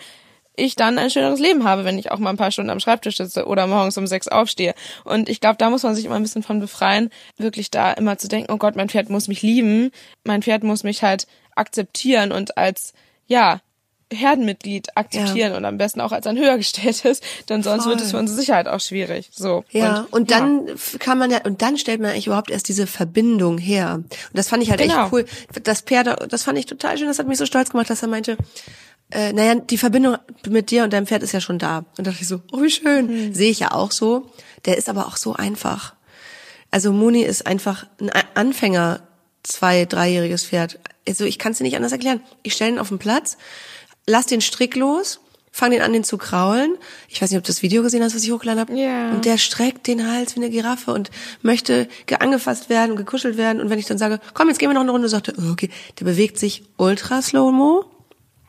[0.59, 3.17] ich dann ein schöneres Leben habe, wenn ich auch mal ein paar Stunden am Schreibtisch
[3.17, 4.75] sitze oder morgens um sechs aufstehe.
[5.05, 8.17] Und ich glaube, da muss man sich immer ein bisschen von befreien, wirklich da immer
[8.17, 9.91] zu denken, oh Gott, mein Pferd muss mich lieben,
[10.23, 12.93] mein Pferd muss mich halt akzeptieren und als,
[13.27, 13.61] ja,
[14.11, 18.39] Herdenmitglied akzeptieren und am besten auch als ein höhergestelltes, denn sonst wird es für unsere
[18.39, 19.29] Sicherheit auch schwierig.
[19.31, 19.63] So.
[19.69, 22.87] Ja, und, dann f- kann man ja, und dann stellt man eigentlich überhaupt erst diese
[22.87, 23.95] Verbindung her.
[24.01, 25.03] Und das fand ich halt Genau.
[25.03, 25.25] echt cool.
[25.63, 28.07] Das Pferd, das fand ich total schön, das hat mich so stolz gemacht, dass er
[28.07, 28.35] meinte,
[29.11, 30.17] äh, naja, die Verbindung
[30.47, 31.79] mit dir und deinem Pferd ist ja schon da.
[31.79, 33.33] Und da dachte ich so, oh, wie schön.
[33.33, 34.29] Sehe ich ja auch so.
[34.65, 35.93] Der ist aber auch so einfach.
[36.71, 39.01] Also Muni ist einfach ein Anfänger,
[39.43, 40.79] zwei, dreijähriges Pferd.
[41.07, 42.21] Also ich kann es dir nicht anders erklären.
[42.43, 43.37] Ich stelle ihn auf den Platz,
[44.05, 45.19] lass den Strick los,
[45.51, 46.75] fang den an, den zu kraulen.
[47.07, 48.77] Ich weiß nicht, ob du das Video gesehen hast, was ich hochgeladen habe.
[48.77, 49.09] Ja.
[49.09, 51.09] Und der streckt den Hals wie eine Giraffe und
[51.41, 53.59] möchte ge- angefasst werden und gekuschelt werden.
[53.59, 55.71] Und wenn ich dann sage, komm, jetzt gehen wir noch eine Runde, sagt er, okay,
[55.99, 57.85] der bewegt sich ultra slow-mo.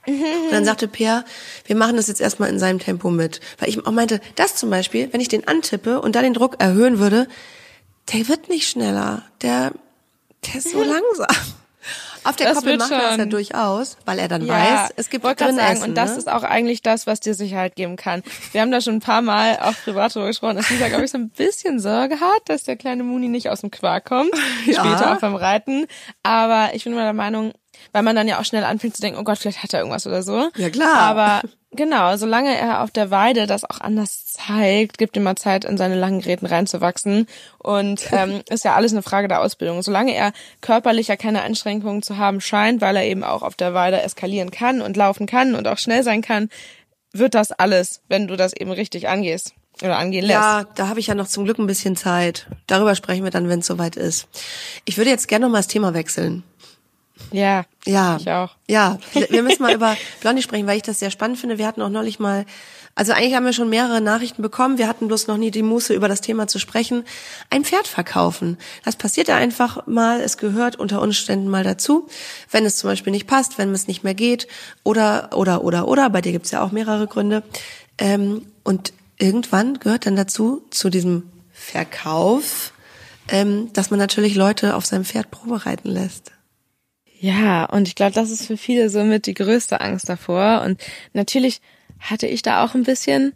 [0.06, 1.24] Und dann sagte Per,
[1.66, 3.40] wir machen das jetzt erstmal in seinem Tempo mit.
[3.58, 6.56] Weil ich auch meinte, das zum Beispiel, wenn ich den antippe und da den Druck
[6.58, 7.28] erhöhen würde,
[8.12, 9.22] der wird nicht schneller.
[9.42, 9.72] Der,
[10.46, 11.26] der ist so langsam.
[12.22, 14.52] Auf der Das Koppel macht er das ja durchaus, weil er dann Ja,
[14.84, 15.84] weiß, es gibt drin sagen, Essen.
[15.88, 16.16] und das ne?
[16.18, 18.22] ist auch eigentlich das, was dir Sicherheit geben kann.
[18.52, 21.10] Wir haben da schon ein paar Mal auch privat drüber gesprochen, dass Lisa, glaube ich,
[21.10, 24.32] so ein bisschen Sorge hat, dass der kleine Muni nicht aus dem Quark kommt,
[24.66, 24.84] Ja.
[24.84, 25.86] später auch beim Reiten.
[26.22, 27.52] Aber ich bin immer der Meinung,
[27.92, 30.06] weil man dann ja auch schnell anfängt zu denken, oh Gott, vielleicht hat er irgendwas
[30.06, 30.50] oder so.
[30.56, 30.96] Ja, klar.
[30.96, 35.64] Aber genau, solange er auf der Weide das auch anders zeigt, gibt ihm mal Zeit,
[35.64, 37.26] in seine langen Gräten reinzuwachsen.
[37.58, 39.82] Und ähm, ist ja alles eine Frage der Ausbildung.
[39.82, 43.74] Solange er körperlich ja keine Einschränkungen zu haben scheint, weil er eben auch auf der
[43.74, 46.48] Weide eskalieren kann und laufen kann und auch schnell sein kann,
[47.12, 50.38] wird das alles, wenn du das eben richtig angehst oder angehen lässt.
[50.38, 52.46] Ja, da habe ich ja noch zum Glück ein bisschen Zeit.
[52.66, 54.28] Darüber sprechen wir dann, wenn es soweit ist.
[54.84, 56.42] Ich würde jetzt gerne noch mal das Thema wechseln.
[57.33, 57.64] Ja.
[57.87, 58.16] Ja.
[58.20, 58.50] Ich auch.
[58.68, 58.98] Ja,
[59.30, 61.59] wir müssen mal über Blondie sprechen, weil ich das sehr spannend finde.
[61.59, 62.44] Wir hatten auch neulich mal,
[62.94, 64.78] also eigentlich haben wir schon mehrere Nachrichten bekommen.
[64.78, 67.04] Wir hatten bloß noch nie die Muße, über das Thema zu sprechen.
[67.48, 68.59] Ein Pferd verkaufen.
[68.85, 70.20] Das passiert ja einfach mal.
[70.20, 72.09] Es gehört unter Umständen mal dazu.
[72.50, 74.46] Wenn es zum Beispiel nicht passt, wenn es nicht mehr geht
[74.83, 76.11] oder, oder, oder, oder.
[76.11, 77.42] Bei dir gibt's ja auch mehrere Gründe.
[77.98, 82.72] Ähm, und irgendwann gehört dann dazu, zu diesem Verkauf,
[83.28, 86.33] ähm, dass man natürlich Leute auf seinem Pferd Probe reiten lässt.
[87.22, 90.62] Ja, und ich glaube, das ist für viele somit die größte Angst davor.
[90.64, 91.61] Und natürlich
[91.98, 93.35] hatte ich da auch ein bisschen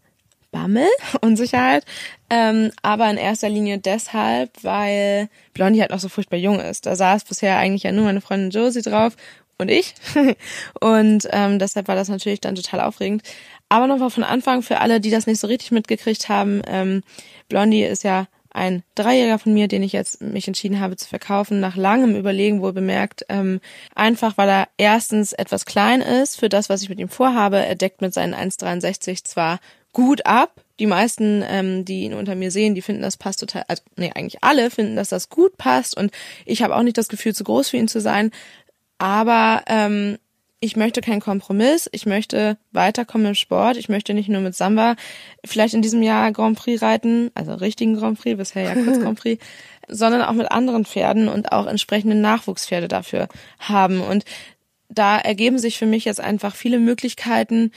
[0.50, 0.88] Bammel,
[1.20, 1.84] Unsicherheit,
[2.30, 6.86] ähm, aber in erster Linie deshalb, weil Blondie halt noch so furchtbar jung ist.
[6.86, 9.16] Da saß bisher eigentlich ja nur meine Freundin Josie drauf
[9.58, 9.94] und ich.
[10.80, 13.22] und ähm, deshalb war das natürlich dann total aufregend.
[13.68, 17.02] Aber nochmal von Anfang für alle, die das nicht so richtig mitgekriegt haben, ähm,
[17.50, 21.60] Blondie ist ja ein Dreijähriger von mir, den ich jetzt mich entschieden habe zu verkaufen,
[21.60, 23.60] nach langem Überlegen wohl bemerkt, ähm,
[23.94, 27.56] einfach weil er erstens etwas klein ist für das, was ich mit ihm vorhabe.
[27.58, 29.58] Er deckt mit seinen 1,63 zwar
[29.92, 30.62] gut ab.
[30.78, 34.12] Die meisten, ähm, die ihn unter mir sehen, die finden, das passt total, also nee,
[34.14, 36.12] eigentlich alle finden, dass das gut passt und
[36.46, 38.30] ich habe auch nicht das Gefühl, zu groß für ihn zu sein.
[38.98, 40.18] Aber ähm,
[40.64, 44.96] ich möchte keinen Kompromiss, ich möchte weiterkommen im Sport, ich möchte nicht nur mit Samba
[45.44, 49.20] vielleicht in diesem Jahr Grand Prix reiten, also richtigen Grand Prix, bisher ja kurz Grand
[49.20, 49.44] Prix,
[49.88, 54.00] sondern auch mit anderen Pferden und auch entsprechende Nachwuchspferde dafür haben.
[54.00, 54.24] Und
[54.88, 57.70] da ergeben sich für mich jetzt einfach viele Möglichkeiten,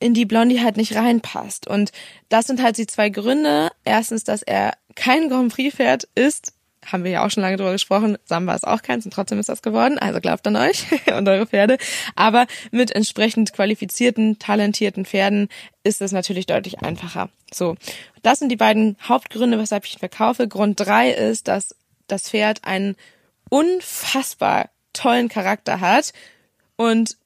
[0.00, 1.66] in die Blondie halt nicht reinpasst.
[1.66, 1.92] Und
[2.30, 3.70] das sind halt die zwei Gründe.
[3.84, 6.54] Erstens, dass er kein Grand Prix Pferd ist,
[6.86, 8.16] haben wir ja auch schon lange drüber gesprochen.
[8.24, 9.98] Samba ist auch keins und trotzdem ist das geworden.
[9.98, 10.84] Also glaubt an euch
[11.16, 11.78] und eure Pferde.
[12.14, 15.48] Aber mit entsprechend qualifizierten, talentierten Pferden
[15.82, 17.28] ist es natürlich deutlich einfacher.
[17.52, 17.76] So.
[18.22, 20.48] Das sind die beiden Hauptgründe, weshalb ich ihn verkaufe.
[20.48, 21.74] Grund drei ist, dass
[22.06, 22.96] das Pferd einen
[23.48, 26.12] unfassbar tollen Charakter hat
[26.76, 27.16] und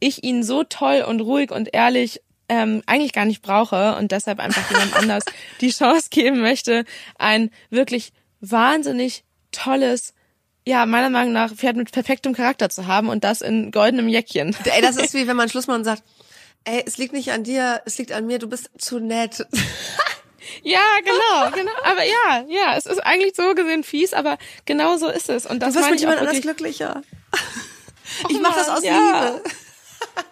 [0.00, 4.40] ich ihn so toll und ruhig und ehrlich ähm, eigentlich gar nicht brauche und deshalb
[4.40, 5.24] einfach jemand anders
[5.60, 6.84] die Chance geben möchte,
[7.16, 10.14] ein wirklich wahnsinnig tolles,
[10.66, 14.56] ja, meiner Meinung nach Pferd mit perfektem Charakter zu haben und das in goldenem Jäckchen.
[14.64, 16.02] Ey, das ist wie wenn man Schluss macht und sagt,
[16.64, 19.46] ey, es liegt nicht an dir, es liegt an mir, du bist zu nett.
[20.62, 21.72] Ja, genau, genau.
[21.84, 25.46] Aber ja, ja, es ist eigentlich so gesehen fies, aber genau so ist es.
[25.46, 27.02] Und das du wirst mit jemand anders glücklicher.
[28.28, 29.36] ich mache das aus ja.
[29.36, 29.42] Liebe.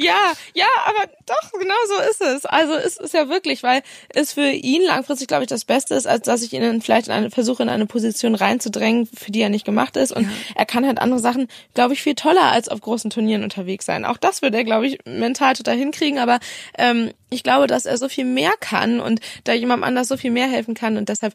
[0.00, 2.46] Ja, ja, aber doch, genau so ist es.
[2.46, 6.06] Also es ist ja wirklich, weil es für ihn langfristig, glaube ich, das Beste ist,
[6.06, 9.48] als dass ich ihn vielleicht in eine, versuche, in eine Position reinzudrängen, für die er
[9.48, 10.12] nicht gemacht ist.
[10.12, 10.30] Und ja.
[10.54, 14.04] er kann halt andere Sachen, glaube ich, viel toller als auf großen Turnieren unterwegs sein.
[14.04, 16.38] Auch das wird er, glaube ich, mental total hinkriegen, aber
[16.76, 20.30] ähm, ich glaube, dass er so viel mehr kann und da jemandem anders so viel
[20.30, 20.96] mehr helfen kann.
[20.96, 21.34] Und deshalb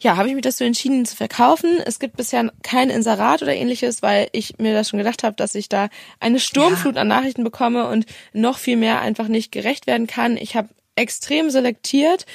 [0.00, 1.78] ja, habe ich mich dazu entschieden, zu verkaufen.
[1.84, 5.54] Es gibt bisher kein Inserat oder ähnliches, weil ich mir das schon gedacht habe, dass
[5.54, 5.88] ich da
[6.20, 7.02] eine Sturmflut ja.
[7.02, 10.36] an Nachrichten bekomme und noch viel mehr einfach nicht gerecht werden kann.
[10.36, 12.26] Ich habe extrem selektiert,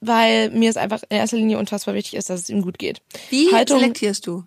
[0.00, 3.00] weil mir es einfach in erster Linie unfassbar wichtig ist, dass es ihm gut geht.
[3.30, 4.44] Wie Haltung, selektierst du?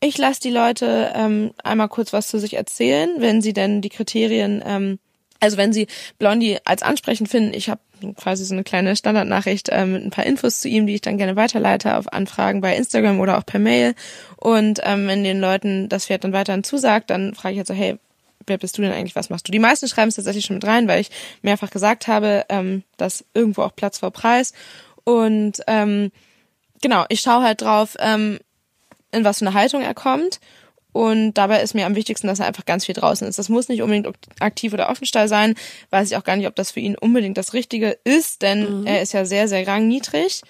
[0.00, 3.90] Ich lasse die Leute ähm, einmal kurz was zu sich erzählen, wenn sie denn die
[3.90, 4.98] Kriterien ähm,
[5.40, 5.86] also wenn Sie
[6.18, 7.80] Blondie als ansprechend finden, ich habe
[8.16, 11.18] quasi so eine kleine Standardnachricht äh, mit ein paar Infos zu ihm, die ich dann
[11.18, 13.94] gerne weiterleite auf Anfragen bei Instagram oder auch per Mail.
[14.36, 17.74] Und ähm, wenn den Leuten das Pferd dann weiterhin zusagt, dann frage ich halt so,
[17.74, 17.98] hey,
[18.46, 19.52] wer bist du denn eigentlich, was machst du?
[19.52, 21.10] Die meisten schreiben es tatsächlich schon mit rein, weil ich
[21.42, 24.52] mehrfach gesagt habe, ähm, dass irgendwo auch Platz vor Preis.
[25.04, 26.10] Und ähm,
[26.82, 28.38] genau, ich schaue halt drauf, ähm,
[29.12, 30.40] in was für eine Haltung er kommt
[30.92, 33.38] und dabei ist mir am wichtigsten, dass er einfach ganz viel draußen ist.
[33.38, 34.08] Das muss nicht unbedingt
[34.40, 35.54] aktiv oder Offenstall sein.
[35.90, 38.86] Weiß ich auch gar nicht, ob das für ihn unbedingt das Richtige ist, denn mhm.
[38.86, 40.42] er ist ja sehr, sehr rangniedrig.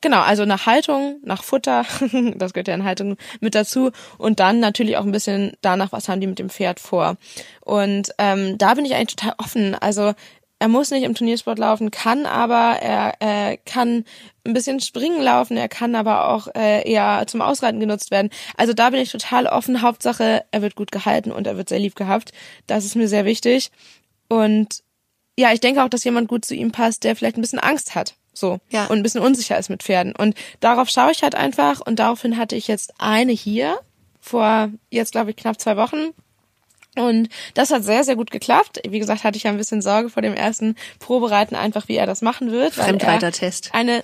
[0.00, 1.84] Genau, also nach Haltung, nach Futter,
[2.36, 6.08] das gehört ja in Haltung mit dazu und dann natürlich auch ein bisschen danach, was
[6.08, 7.16] haben die mit dem Pferd vor.
[7.64, 9.74] Und ähm, da bin ich eigentlich total offen.
[9.74, 10.14] Also
[10.60, 14.04] er muss nicht im Turniersport laufen, kann aber, er äh, kann
[14.48, 18.30] ein bisschen springen laufen, er kann aber auch äh, eher zum Ausreiten genutzt werden.
[18.56, 19.82] Also da bin ich total offen.
[19.82, 22.32] Hauptsache, er wird gut gehalten und er wird sehr lieb gehabt.
[22.66, 23.70] Das ist mir sehr wichtig.
[24.28, 24.82] Und
[25.38, 27.94] ja, ich denke auch, dass jemand gut zu ihm passt, der vielleicht ein bisschen Angst
[27.94, 28.14] hat.
[28.32, 28.58] So.
[28.70, 28.86] Ja.
[28.86, 30.14] Und ein bisschen unsicher ist mit Pferden.
[30.16, 31.80] Und darauf schaue ich halt einfach.
[31.80, 33.78] Und daraufhin hatte ich jetzt eine hier
[34.20, 36.12] vor jetzt, glaube ich, knapp zwei Wochen
[36.98, 38.80] und das hat sehr, sehr gut geklappt.
[38.88, 42.06] Wie gesagt, hatte ich ja ein bisschen Sorge vor dem ersten Probereiten, einfach wie er
[42.06, 42.74] das machen wird.
[42.74, 43.70] Fremdreiter-Test.
[43.72, 44.02] Eine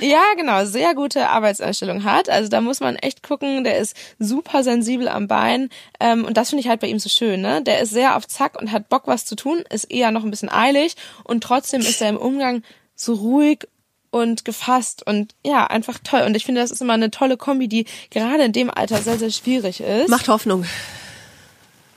[0.00, 2.28] ja, genau, sehr gute Arbeitseinstellung hat.
[2.28, 5.68] Also da muss man echt gucken, der ist super sensibel am Bein.
[6.00, 7.62] Ähm, und das finde ich halt bei ihm so schön, ne?
[7.62, 10.30] Der ist sehr auf Zack und hat Bock, was zu tun, ist eher noch ein
[10.30, 12.62] bisschen eilig und trotzdem ist er im Umgang
[12.94, 13.66] so ruhig
[14.10, 16.22] und gefasst und ja, einfach toll.
[16.22, 19.18] Und ich finde, das ist immer eine tolle Kombi, die gerade in dem Alter sehr,
[19.18, 20.08] sehr schwierig ist.
[20.08, 20.64] Macht Hoffnung.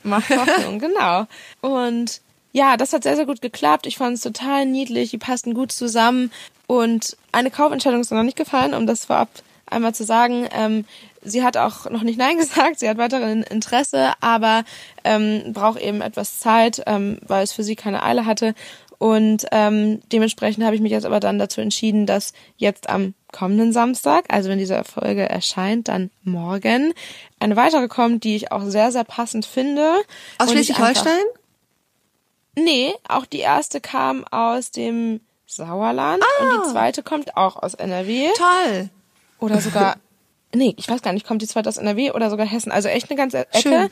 [0.04, 1.26] Macht Hoffnung, genau.
[1.62, 3.88] Und ja, das hat sehr, sehr gut geklappt.
[3.88, 6.32] Ich fand es total niedlich, die passten gut zusammen.
[6.74, 9.30] Und eine Kaufentscheidung ist mir noch nicht gefallen, um das vorab
[9.68, 10.48] einmal zu sagen.
[10.52, 10.86] Ähm,
[11.22, 14.64] sie hat auch noch nicht Nein gesagt, sie hat weiterhin Interesse, aber
[15.04, 18.56] ähm, braucht eben etwas Zeit, ähm, weil es für sie keine Eile hatte.
[18.98, 23.72] Und ähm, dementsprechend habe ich mich jetzt aber dann dazu entschieden, dass jetzt am kommenden
[23.72, 26.96] Samstag, also wenn diese Folge erscheint, dann morgen,
[27.40, 29.94] eine weitere kommt, die ich auch sehr, sehr passend finde.
[30.40, 31.22] Aus Schleswig-Holstein?
[32.56, 36.44] Nee, auch die erste kam aus dem Sauerland ah.
[36.44, 36.72] und die ah.
[36.72, 38.28] zweite kommt auch aus NRW.
[38.38, 38.90] Toll.
[39.40, 39.98] Oder sogar,
[40.54, 42.72] nee, ich weiß gar nicht, kommt die zweite aus NRW oder sogar Hessen.
[42.72, 43.60] Also echt eine ganze Ecke.
[43.62, 43.90] Schön.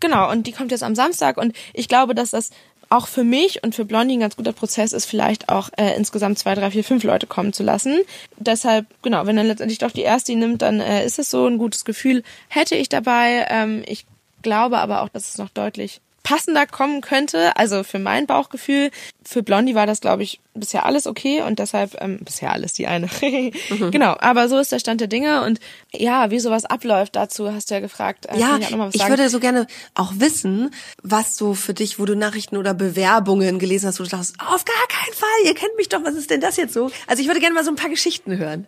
[0.00, 2.50] Genau, und die kommt jetzt am Samstag und ich glaube, dass das
[2.90, 6.38] auch für mich und für Blondie ein ganz guter Prozess ist, vielleicht auch äh, insgesamt
[6.38, 7.98] zwei, drei, vier, fünf Leute kommen zu lassen.
[8.38, 11.46] Deshalb, genau, wenn dann letztendlich doch die erste ihn nimmt, dann äh, ist es so
[11.46, 13.46] ein gutes Gefühl, hätte ich dabei.
[13.50, 14.06] Ähm, ich
[14.42, 17.56] glaube aber auch, dass es noch deutlich passender kommen könnte.
[17.56, 18.90] Also für mein Bauchgefühl.
[19.24, 22.86] Für Blondie war das, glaube ich, bisher alles okay und deshalb, ähm, bisher alles die
[22.86, 23.08] eine.
[23.22, 23.90] mhm.
[23.90, 25.58] Genau, aber so ist der Stand der Dinge und
[25.90, 28.26] ja, wie sowas abläuft, dazu hast du ja gefragt.
[28.26, 30.70] Äh, ja, ich, ich würde so gerne auch wissen,
[31.02, 34.66] was so für dich, wo du Nachrichten oder Bewerbungen gelesen hast, wo du sagst, auf
[34.66, 36.90] gar keinen Fall, ihr kennt mich doch, was ist denn das jetzt so?
[37.06, 38.66] Also ich würde gerne mal so ein paar Geschichten hören.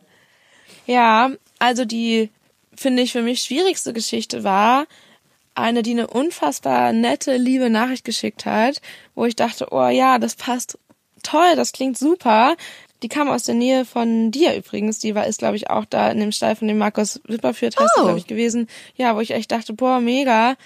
[0.86, 2.30] Ja, also die,
[2.74, 4.86] finde ich, für mich schwierigste Geschichte war,
[5.60, 8.80] eine, die eine unfassbar nette, liebe Nachricht geschickt hat,
[9.14, 10.78] wo ich dachte, oh ja, das passt
[11.22, 12.56] toll, das klingt super.
[13.02, 14.98] Die kam aus der Nähe von dir übrigens.
[14.98, 17.92] Die war, ist, glaube ich, auch da in dem Stall von dem Markus Wipperführt, heißt
[17.96, 18.02] oh.
[18.02, 18.68] glaube ich, gewesen.
[18.96, 20.56] Ja, wo ich echt dachte, boah, mega.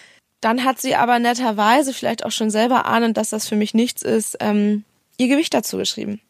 [0.40, 4.02] Dann hat sie aber netterweise, vielleicht auch schon selber ahnend, dass das für mich nichts
[4.02, 4.84] ist, ähm,
[5.16, 6.20] ihr Gewicht dazu geschrieben.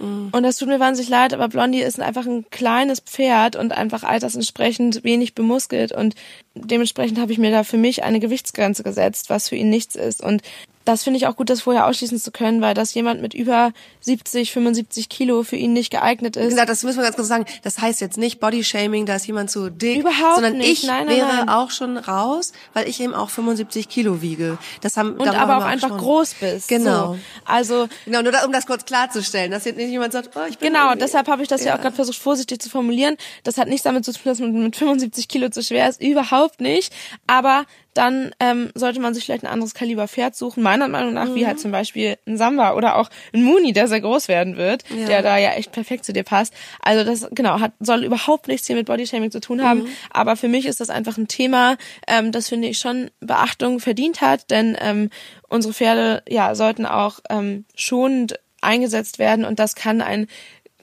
[0.00, 4.02] Und das tut mir wahnsinnig leid, aber Blondie ist einfach ein kleines Pferd und einfach
[4.02, 6.14] altersentsprechend wenig bemuskelt und
[6.54, 10.22] dementsprechend habe ich mir da für mich eine Gewichtsgrenze gesetzt, was für ihn nichts ist.
[10.22, 10.42] Und
[10.84, 13.72] das finde ich auch gut, das vorher ausschließen zu können, weil dass jemand mit über
[14.00, 16.44] 70, 75 Kilo für ihn nicht geeignet ist.
[16.44, 17.46] Wie gesagt, das müssen wir ganz kurz sagen.
[17.62, 20.82] Das heißt jetzt nicht Bodyshaming, da ist jemand zu dick, Überhaupt sondern nicht.
[20.82, 21.48] ich nein, nein, wäre nein.
[21.48, 24.58] auch schon raus, weil ich eben auch 75 Kilo wiege.
[24.82, 25.98] Das haben und aber auch einfach schon.
[25.98, 26.68] groß bist.
[26.68, 27.14] Genau.
[27.14, 27.18] So.
[27.44, 30.72] Also genau, nur um das kurz klarzustellen, dass jetzt nicht jemand sagt, oh, ich bin
[30.72, 30.94] genau.
[30.94, 33.16] Deshalb habe ich das ja, ja auch gerade versucht vorsichtig zu formulieren.
[33.42, 36.02] Das hat nichts damit zu tun, dass man mit 75 Kilo zu schwer ist.
[36.02, 36.92] Überhaupt nicht.
[37.26, 41.28] Aber dann ähm, sollte man sich vielleicht ein anderes Kaliber Pferd suchen, meiner Meinung nach,
[41.28, 41.34] mhm.
[41.36, 44.84] wie halt zum Beispiel ein Samba oder auch ein Muni, der sehr groß werden wird,
[44.90, 45.06] ja.
[45.06, 46.52] der da ja echt perfekt zu dir passt.
[46.82, 49.88] Also das, genau, hat, soll überhaupt nichts hier mit Bodyshaming zu tun haben, mhm.
[50.10, 51.76] aber für mich ist das einfach ein Thema,
[52.08, 55.10] ähm, das finde ich schon Beachtung verdient hat, denn ähm,
[55.48, 60.26] unsere Pferde, ja, sollten auch ähm, schonend eingesetzt werden und das kann ein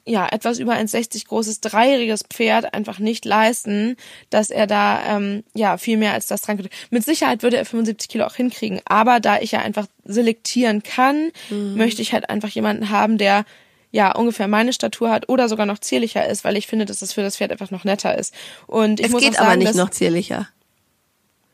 [0.06, 3.98] ja, etwas über 1,60 großes dreijähriges Pferd einfach nicht leisten,
[4.30, 6.72] dass er da ähm, ja viel mehr als das dran könnte.
[6.90, 11.32] Mit Sicherheit würde er 75 Kilo auch hinkriegen, aber da ich ja einfach selektieren kann,
[11.50, 11.76] mhm.
[11.76, 13.46] möchte ich halt einfach jemanden haben, der
[13.92, 17.14] ja ungefähr meine Statur hat oder sogar noch zierlicher ist, weil ich finde, dass das
[17.14, 18.34] für das Pferd einfach noch netter ist.
[18.68, 20.48] Und ich es muss geht sagen, aber nicht noch zierlicher.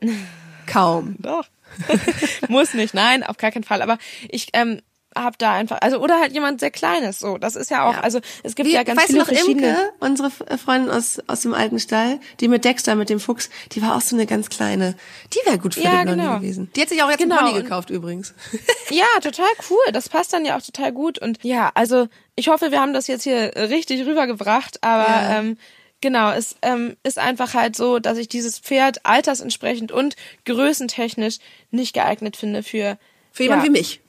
[0.66, 1.16] Kaum.
[1.18, 1.46] Doch.
[2.48, 3.82] muss nicht, nein, auf gar keinen Fall.
[3.82, 4.80] Aber ich ähm,
[5.24, 7.38] hab da einfach, also oder halt jemand sehr kleines, so.
[7.38, 8.00] Das ist ja auch, ja.
[8.00, 9.68] also es gibt Wie, ja ganz weißt viele du noch, verschiedene.
[9.68, 13.82] Imke, unsere Freundin aus aus dem alten Stall, die mit Dexter, mit dem Fuchs, die
[13.82, 14.94] war auch so eine ganz kleine.
[15.32, 16.36] Die wäre gut für ja, den genau.
[16.36, 16.70] gewesen.
[16.74, 17.38] Die hat sich auch jetzt genau.
[17.38, 18.34] einen Pony gekauft übrigens.
[18.90, 19.92] ja, total cool.
[19.92, 23.06] Das passt dann ja auch total gut und ja, also ich hoffe, wir haben das
[23.06, 25.38] jetzt hier richtig rübergebracht, aber ja.
[25.38, 25.56] ähm,
[26.00, 31.38] Genau, es ähm, ist einfach halt so, dass ich dieses Pferd altersentsprechend und größentechnisch
[31.72, 32.98] nicht geeignet finde für
[33.32, 34.00] für jemanden ja, wie mich.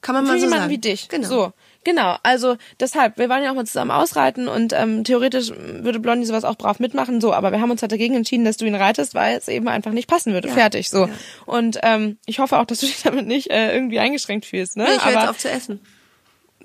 [0.00, 0.72] Kann man mal für so jemanden sagen.
[0.72, 1.08] wie dich.
[1.08, 1.28] Genau.
[1.28, 1.52] So,
[1.84, 2.16] genau.
[2.22, 6.44] Also deshalb, wir waren ja auch mal zusammen ausreiten und ähm, theoretisch würde Blondie sowas
[6.44, 7.20] auch brav mitmachen.
[7.20, 9.68] So, aber wir haben uns halt dagegen entschieden, dass du ihn reitest, weil es eben
[9.68, 10.48] einfach nicht passen würde.
[10.48, 10.54] Ja.
[10.54, 10.88] Fertig.
[10.90, 11.06] So.
[11.06, 11.10] Ja.
[11.46, 14.76] Und ähm, ich hoffe auch, dass du dich damit nicht äh, irgendwie eingeschränkt fühlst.
[14.76, 14.84] Ne?
[14.84, 15.80] Nee, ich höre aber jetzt auf zu essen.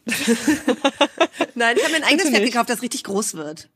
[1.56, 3.70] Nein, ich habe mir ein eigenes Pferd gekauft, das richtig groß wird.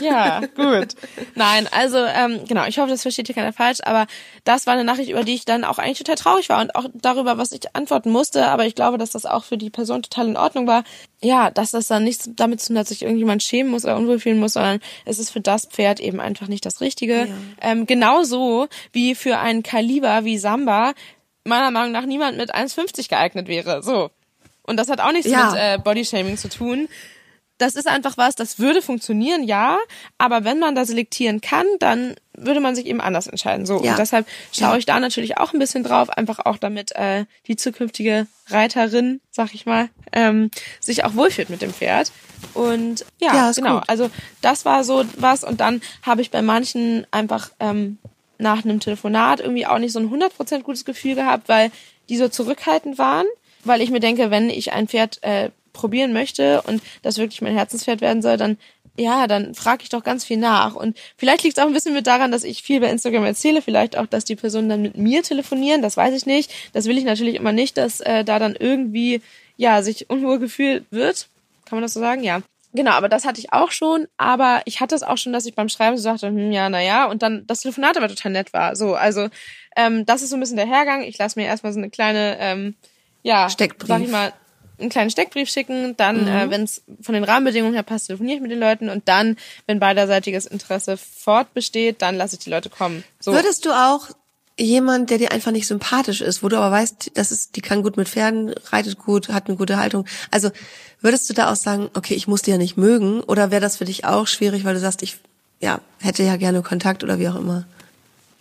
[0.00, 0.94] Ja, gut.
[1.34, 4.06] Nein, also ähm, genau, ich hoffe, das versteht hier keiner falsch, aber
[4.44, 6.86] das war eine Nachricht, über die ich dann auch eigentlich total traurig war und auch
[6.94, 10.28] darüber, was ich antworten musste, aber ich glaube, dass das auch für die Person total
[10.28, 10.84] in Ordnung war.
[11.22, 13.96] Ja, dass das dann nichts damit zu tun hat, dass sich irgendjemand schämen muss oder
[13.96, 17.26] unwohl fühlen muss, sondern es ist für das Pferd eben einfach nicht das Richtige.
[17.26, 17.34] Ja.
[17.60, 20.92] Ähm, genauso wie für ein Kaliber wie Samba
[21.44, 23.82] meiner Meinung nach niemand mit 1,50 geeignet wäre.
[23.82, 24.10] So.
[24.64, 25.50] Und das hat auch nichts Ja.
[25.50, 26.88] mit äh, Bodyshaming zu tun
[27.62, 29.78] das ist einfach was, das würde funktionieren, ja,
[30.18, 33.66] aber wenn man da selektieren kann, dann würde man sich eben anders entscheiden.
[33.66, 33.92] So Ja.
[33.92, 37.56] und deshalb schaue ich da natürlich auch ein bisschen drauf, einfach auch damit äh, die
[37.56, 42.10] zukünftige Reiterin, sag ich mal, ähm, sich auch wohlfühlt mit dem Pferd.
[42.54, 43.78] Und ja, Ja, genau.
[43.78, 43.88] gut.
[43.88, 47.98] Also das war so was und dann habe ich bei manchen einfach ähm,
[48.38, 51.70] nach einem Telefonat irgendwie auch nicht so ein 100% gutes Gefühl gehabt, weil
[52.08, 53.26] die so zurückhaltend waren,
[53.64, 57.54] weil ich mir denke, wenn ich ein Pferd äh, probieren möchte und das wirklich mein
[57.54, 58.58] Herzenspferd werden soll, dann
[58.96, 60.74] ja, dann frage ich doch ganz viel nach.
[60.74, 63.62] Und vielleicht liegt es auch ein bisschen mit daran, dass ich viel bei Instagram erzähle,
[63.62, 66.52] vielleicht auch, dass die Personen dann mit mir telefonieren, das weiß ich nicht.
[66.74, 69.22] Das will ich natürlich immer nicht, dass äh, da dann irgendwie
[69.56, 71.28] ja, sich unwohl gefühlt wird.
[71.64, 72.22] Kann man das so sagen?
[72.22, 72.42] Ja.
[72.74, 74.08] Genau, aber das hatte ich auch schon.
[74.16, 77.06] Aber ich hatte es auch schon, dass ich beim Schreiben so dachte, hm, ja, naja,
[77.06, 78.76] und dann das Telefonat aber total nett war.
[78.76, 79.28] So, also
[79.76, 81.02] ähm, das ist so ein bisschen der Hergang.
[81.02, 82.74] Ich lasse mir erstmal so eine kleine, ähm,
[83.22, 83.88] ja, Steckbrief.
[83.88, 84.32] sag ich mal,
[84.82, 85.96] einen kleinen Steckbrief schicken.
[85.96, 88.88] Dann, äh, wenn es von den Rahmenbedingungen her passt, telefoniere ich mit den Leuten.
[88.88, 93.04] Und dann, wenn beiderseitiges Interesse fortbesteht, dann lasse ich die Leute kommen.
[93.20, 93.32] So.
[93.32, 94.08] Würdest du auch
[94.58, 97.82] jemand, der dir einfach nicht sympathisch ist, wo du aber weißt, das ist, die kann
[97.82, 100.04] gut mit Pferden, reitet gut, hat eine gute Haltung.
[100.30, 100.50] Also
[101.00, 103.78] würdest du da auch sagen, okay, ich muss die ja nicht mögen, oder wäre das
[103.78, 105.16] für dich auch schwierig, weil du sagst, ich
[105.60, 107.64] ja hätte ja gerne Kontakt oder wie auch immer?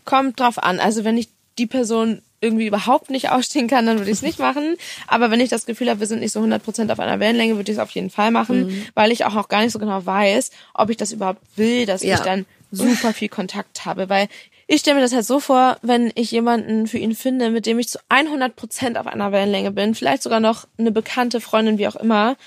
[0.06, 0.80] kommt drauf an.
[0.80, 4.40] Also wenn ich die Person irgendwie überhaupt nicht ausstehen kann, dann würde ich es nicht
[4.40, 4.76] machen.
[5.08, 7.72] Aber wenn ich das Gefühl habe, wir sind nicht so 100% auf einer Wellenlänge, würde
[7.72, 8.86] ich es auf jeden Fall machen, Mhm.
[8.96, 12.02] weil ich auch noch gar nicht so genau weiß, ob ich das überhaupt will, dass
[12.02, 12.16] Ja.
[12.16, 14.10] ich dann super viel Kontakt habe.
[14.10, 14.28] Weil
[14.66, 17.78] ich stelle mir das halt so vor, wenn ich jemanden für ihn finde, mit dem
[17.78, 21.96] ich zu 100% auf einer Wellenlänge bin, vielleicht sogar noch eine bekannte Freundin, wie auch
[21.98, 22.38] immer,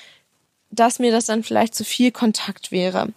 [0.74, 3.08] dass mir das dann vielleicht zu viel Kontakt wäre.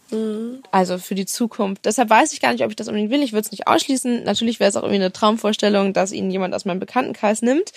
[0.72, 1.86] Also für die Zukunft.
[1.86, 3.24] Deshalb weiß ich gar nicht, ob ich das unbedingt will.
[3.24, 4.24] Ich würde es nicht ausschließen.
[4.24, 7.72] Natürlich wäre es auch irgendwie eine Traumvorstellung, dass ihn jemand aus meinem Bekanntenkreis nimmt.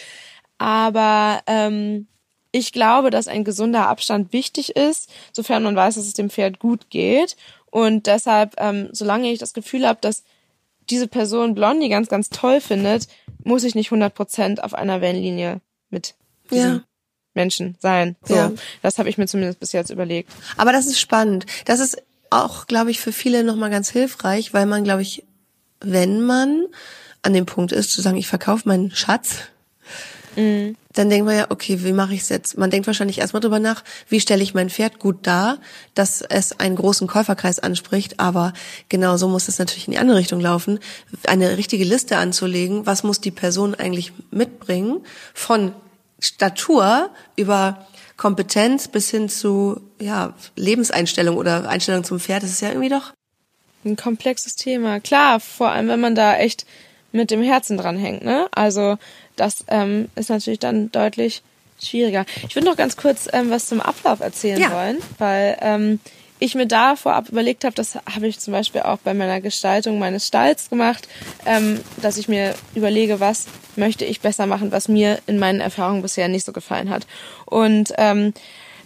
[0.58, 2.06] Aber ähm,
[2.52, 6.58] ich glaube, dass ein gesunder Abstand wichtig ist, sofern man weiß, dass es dem Pferd
[6.58, 7.36] gut geht.
[7.70, 10.24] Und deshalb, ähm, solange ich das Gefühl habe, dass
[10.90, 13.06] diese Person Blondie ganz, ganz toll findet,
[13.44, 16.14] muss ich nicht 100% auf einer Wellenlinie mit
[16.50, 16.82] diesem Ja.
[17.34, 18.16] Menschen sein.
[18.24, 18.52] So, Ja.
[18.82, 20.30] das habe ich mir zumindest bis jetzt überlegt.
[20.56, 21.46] Aber das ist spannend.
[21.64, 25.24] Das ist auch, glaube ich, für viele nochmal ganz hilfreich, weil man, glaube ich,
[25.80, 26.66] wenn man
[27.22, 29.38] an dem Punkt ist, zu sagen, ich verkaufe meinen Schatz,
[30.36, 32.56] dann denkt man ja, okay, wie mache ich es jetzt?
[32.56, 35.58] Man denkt wahrscheinlich erstmal drüber nach, wie stelle ich mein Pferd gut dar,
[35.94, 38.52] dass es einen großen Käuferkreis anspricht, aber
[38.88, 40.78] genau so muss es natürlich in die andere Richtung laufen,
[41.26, 45.00] eine richtige Liste anzulegen, was muss die Person eigentlich mitbringen,
[45.34, 45.72] von
[46.20, 52.68] Statur über Kompetenz bis hin zu ja, Lebenseinstellung oder Einstellung zum Pferd, das ist ja
[52.68, 53.12] irgendwie doch
[53.84, 55.00] Ein komplexes Thema.
[55.00, 56.66] Klar, vor allem, wenn man da echt
[57.12, 58.46] mit dem Herzen dran hängt, ne?
[58.52, 58.98] Also,
[59.36, 61.42] das ähm, ist natürlich dann deutlich
[61.82, 62.26] schwieriger.
[62.46, 64.70] Ich würde noch ganz kurz ähm, was zum Ablauf erzählen Ja.
[64.70, 65.98] wollen, weil ähm,
[66.40, 69.98] ich mir da vorab überlegt habe, das habe ich zum Beispiel auch bei meiner Gestaltung
[69.98, 71.06] meines Stalls gemacht,
[71.46, 76.02] ähm, dass ich mir überlege, was möchte ich besser machen, was mir in meinen Erfahrungen
[76.02, 77.06] bisher nicht so gefallen hat.
[77.44, 78.32] Und ähm,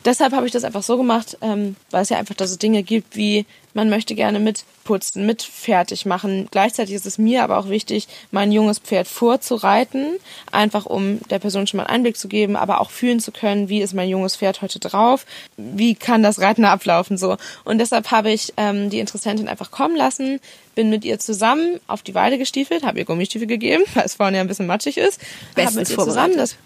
[0.04, 2.82] deshalb habe ich das einfach so gemacht, ähm, weil es ja einfach da so Dinge
[2.82, 6.46] gibt wie, man möchte gerne mitputzen, mit fertig machen.
[6.50, 10.16] Gleichzeitig ist es mir aber auch wichtig, mein junges Pferd vorzureiten,
[10.52, 13.68] einfach um der Person schon mal einen Einblick zu geben, aber auch fühlen zu können,
[13.68, 17.36] wie ist mein junges Pferd heute drauf, wie kann das Reiten ablaufen so.
[17.64, 20.40] Und deshalb habe ich ähm, die Interessentin einfach kommen lassen,
[20.74, 24.36] bin mit ihr zusammen auf die Weide gestiefelt, habe ihr Gummistiefel gegeben, weil es vorne
[24.36, 26.56] ja ein bisschen matschig ist, habe Bestens mit ihr zusammen das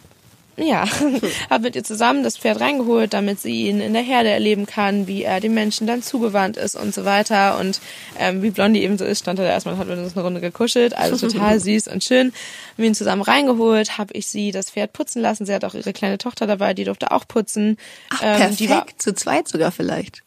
[0.58, 0.84] ja,
[1.50, 5.06] habe mit ihr zusammen das Pferd reingeholt, damit sie ihn in der Herde erleben kann,
[5.06, 7.58] wie er dem Menschen dann zugewandt ist und so weiter.
[7.58, 7.80] Und
[8.18, 10.24] ähm, wie Blondie eben so ist, stand er da erstmal und hat mit uns eine
[10.24, 10.96] Runde gekuschelt.
[10.96, 12.32] Also total süß und schön.
[12.76, 15.46] Haben ihn zusammen reingeholt, habe ich sie das Pferd putzen lassen.
[15.46, 17.76] Sie hat auch ihre kleine Tochter dabei, die durfte auch putzen.
[18.10, 20.22] Ach, Ähm, perfekt, die war, zu zweit sogar vielleicht.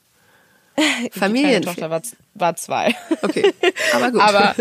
[1.14, 1.64] die Familien.
[1.64, 2.02] Tochter war,
[2.34, 2.96] war zwei.
[3.22, 3.54] Okay,
[3.94, 4.22] aber gut.
[4.22, 4.56] Aber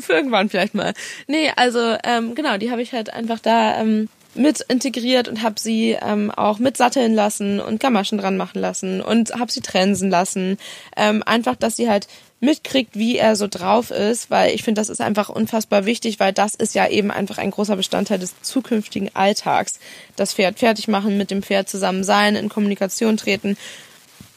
[0.00, 0.92] für irgendwann vielleicht mal.
[1.26, 5.60] Nee, also ähm, genau, die habe ich halt einfach da ähm, mit integriert und habe
[5.60, 10.10] sie ähm, auch mit satteln lassen und Gamaschen dran machen lassen und habe sie trensen
[10.10, 10.58] lassen.
[10.96, 12.08] Ähm, einfach, dass sie halt
[12.40, 16.32] mitkriegt, wie er so drauf ist, weil ich finde, das ist einfach unfassbar wichtig, weil
[16.32, 19.78] das ist ja eben einfach ein großer Bestandteil des zukünftigen Alltags.
[20.16, 23.56] Das Pferd fertig machen, mit dem Pferd zusammen sein, in Kommunikation treten.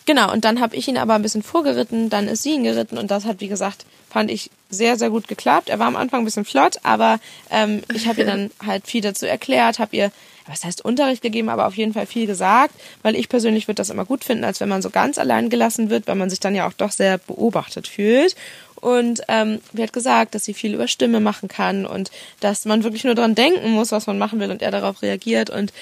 [0.07, 2.97] Genau, und dann habe ich ihn aber ein bisschen vorgeritten, dann ist sie ihn geritten
[2.97, 5.67] und das hat, wie gesagt, fand ich sehr, sehr gut geklappt.
[5.67, 7.19] Er war am Anfang ein bisschen flott, aber
[7.51, 10.11] ähm, ich habe ihr dann halt viel dazu erklärt, habe ihr,
[10.45, 13.89] was heißt Unterricht gegeben, aber auf jeden Fall viel gesagt, weil ich persönlich würde das
[13.89, 16.55] immer gut finden, als wenn man so ganz allein gelassen wird, weil man sich dann
[16.55, 18.37] ja auch doch sehr beobachtet fühlt.
[18.75, 22.85] Und ähm, wie hat gesagt, dass sie viel über Stimme machen kann und dass man
[22.85, 25.49] wirklich nur dran denken muss, was man machen will und er darauf reagiert.
[25.49, 25.73] Und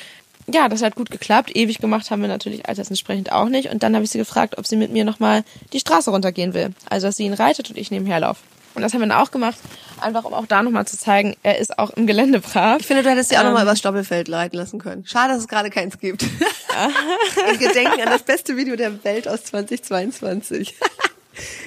[0.52, 1.56] ja, das hat gut geklappt.
[1.56, 3.70] Ewig gemacht haben wir natürlich altersentsprechend auch nicht.
[3.70, 6.72] Und dann habe ich sie gefragt, ob sie mit mir nochmal die Straße runtergehen will.
[6.90, 8.42] Also, dass sie ihn reitet und ich nebenher laufe.
[8.76, 9.58] Und das haben wir dann auch gemacht,
[10.02, 12.82] einfach um auch da nochmal zu zeigen, er ist auch im Gelände brav.
[12.82, 13.54] Ich finde, du hättest sie auch Ähm.
[13.54, 15.06] mal übers Stoppelfeld leiten lassen können.
[15.06, 16.24] Schade, dass es gerade keins gibt.
[17.50, 20.76] In Gedenken an das beste Video der Welt aus 2022.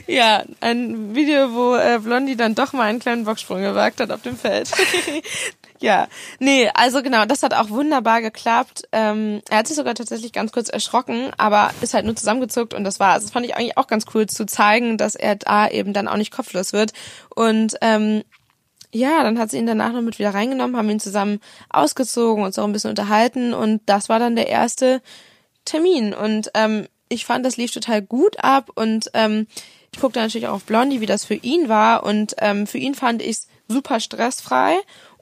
[0.07, 4.23] Ja, ein Video, wo äh, Blondie dann doch mal einen kleinen Bocksprung gewagt hat auf
[4.23, 4.71] dem Feld.
[5.81, 6.09] ja,
[6.39, 8.89] nee, also genau, das hat auch wunderbar geklappt.
[8.93, 12.85] Ähm, er hat sich sogar tatsächlich ganz kurz erschrocken, aber ist halt nur zusammengezuckt und
[12.85, 15.68] das war, also das fand ich eigentlich auch ganz cool zu zeigen, dass er da
[15.68, 16.93] eben dann auch nicht kopflos wird.
[17.35, 18.22] Und ähm,
[18.93, 22.59] ja, dann hat sie ihn danach noch mit wieder reingenommen, haben ihn zusammen ausgezogen, uns
[22.59, 25.03] auch ein bisschen unterhalten und das war dann der erste
[25.64, 26.14] Termin.
[26.14, 29.47] Und ähm, ich fand, das lief total gut ab und ähm,
[29.93, 32.95] ich guckte natürlich auch auf Blondie, wie das für ihn war und ähm, für ihn
[32.95, 34.76] fand ich es super stressfrei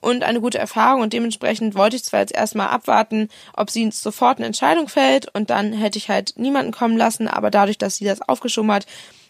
[0.06, 1.02] und eine gute Erfahrung.
[1.02, 5.34] Und dementsprechend wollte ich zwar jetzt erstmal abwarten, ob sie sofort eine Entscheidung fällt.
[5.34, 8.86] Und dann hätte ich halt niemanden kommen lassen, aber dadurch, dass sie das aufgeschoben hat,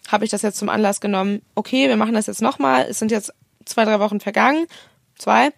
[0.07, 3.11] habe ich das jetzt zum Anlass genommen, okay, wir machen das jetzt nochmal, es sind
[3.11, 3.33] jetzt
[3.65, 4.67] zwei, drei Wochen vergangen,
[5.17, 5.49] zwei.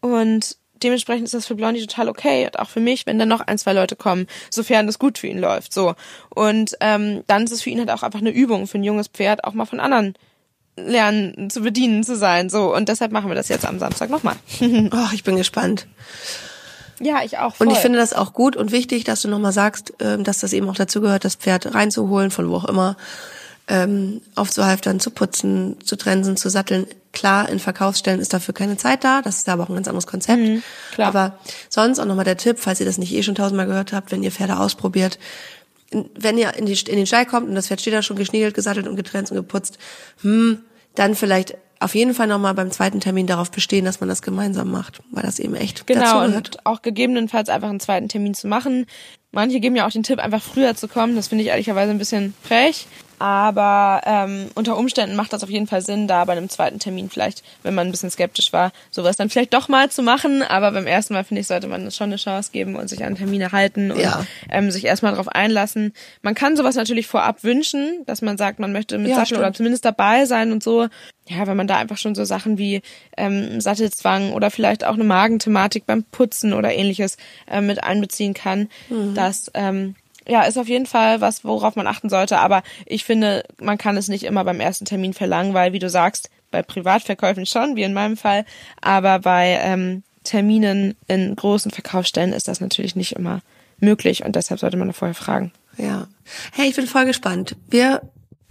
[0.00, 2.46] Und dementsprechend ist das für Blondie total okay.
[2.46, 5.28] Und auch für mich, wenn dann noch ein, zwei Leute kommen, sofern das gut für
[5.28, 5.94] ihn läuft, so.
[6.34, 9.06] Und ähm, dann ist es für ihn halt auch einfach eine Übung für ein junges
[9.06, 10.14] Pferd, auch mal von anderen
[10.76, 12.74] lernen zu bedienen zu sein, so.
[12.74, 14.36] Und deshalb machen wir das jetzt am Samstag nochmal.
[14.60, 15.86] oh, ich bin gespannt.
[17.00, 17.56] Ja, ich auch.
[17.56, 17.66] Voll.
[17.66, 20.52] Und ich finde das auch gut und wichtig, dass du nochmal sagst, ähm, dass das
[20.52, 22.96] eben auch dazu gehört, das Pferd reinzuholen, von wo auch immer,
[23.66, 26.86] ähm, aufzuhalftern, zu putzen, zu trensen, zu satteln.
[27.12, 30.06] Klar, in Verkaufsstellen ist dafür keine Zeit da, das ist aber auch ein ganz anderes
[30.06, 30.42] Konzept.
[30.42, 30.62] Mhm,
[30.92, 31.08] klar.
[31.08, 34.10] Aber sonst auch nochmal der Tipp, falls ihr das nicht eh schon tausendmal gehört habt,
[34.10, 35.18] wenn ihr Pferde ausprobiert,
[36.18, 38.54] wenn ihr in, die, in den Stall kommt und das Pferd steht da schon geschniegelt,
[38.54, 39.78] gesattelt und getrennt und geputzt,
[40.22, 40.60] hm,
[40.94, 44.70] dann vielleicht auf jeden Fall nochmal beim zweiten Termin darauf bestehen, dass man das gemeinsam
[44.70, 48.86] macht, weil das eben echt genau und auch gegebenenfalls einfach einen zweiten Termin zu machen.
[49.32, 51.16] Manche geben ja auch den Tipp, einfach früher zu kommen.
[51.16, 52.86] Das finde ich ehrlicherweise ein bisschen frech.
[53.18, 57.10] Aber ähm, unter Umständen macht das auf jeden Fall Sinn, da bei einem zweiten Termin
[57.10, 60.42] vielleicht, wenn man ein bisschen skeptisch war, sowas dann vielleicht doch mal zu machen.
[60.42, 63.14] Aber beim ersten Mal, finde ich, sollte man schon eine Chance geben und sich an
[63.14, 64.26] Termine halten und ja.
[64.50, 65.92] ähm, sich erstmal darauf einlassen.
[66.22, 69.52] Man kann sowas natürlich vorab wünschen, dass man sagt, man möchte mit ja, Sattel oder
[69.52, 70.88] zumindest dabei sein und so.
[71.26, 72.82] Ja, wenn man da einfach schon so Sachen wie
[73.16, 77.16] ähm, Sattelzwang oder vielleicht auch eine Magenthematik beim Putzen oder ähnliches
[77.50, 79.14] äh, mit einbeziehen kann, mhm.
[79.14, 79.94] dass ähm,
[80.26, 82.38] ja, ist auf jeden Fall was, worauf man achten sollte.
[82.38, 85.90] Aber ich finde, man kann es nicht immer beim ersten Termin verlangen, weil, wie du
[85.90, 88.44] sagst, bei Privatverkäufen schon, wie in meinem Fall,
[88.80, 93.40] aber bei ähm, Terminen in großen Verkaufsstellen ist das natürlich nicht immer
[93.80, 95.52] möglich und deshalb sollte man da vorher fragen.
[95.76, 96.06] Ja.
[96.52, 97.56] Hey, ich bin voll gespannt.
[97.68, 98.02] Wir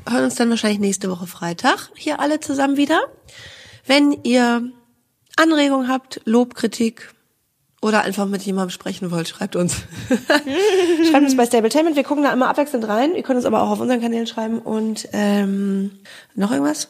[0.07, 3.01] hören uns dann wahrscheinlich nächste Woche Freitag hier alle zusammen wieder.
[3.85, 4.69] Wenn ihr
[5.37, 7.13] Anregungen habt, Lob, Kritik,
[7.83, 9.83] oder einfach mit jemandem sprechen wollt, schreibt uns.
[11.09, 11.95] schreibt uns bei Stabletainment.
[11.95, 13.13] Wir gucken da immer abwechselnd rein.
[13.15, 14.59] Ihr könnt uns aber auch auf unseren Kanälen schreiben.
[14.59, 15.91] Und ähm,
[16.33, 16.87] noch irgendwas?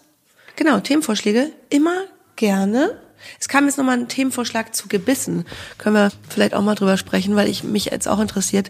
[0.55, 1.49] Genau, Themenvorschläge.
[1.69, 2.03] Immer
[2.35, 2.97] gerne.
[3.39, 5.45] Es kam jetzt nochmal ein Themenvorschlag zu Gebissen.
[5.77, 8.69] Können wir vielleicht auch mal drüber sprechen, weil ich mich jetzt auch interessiert,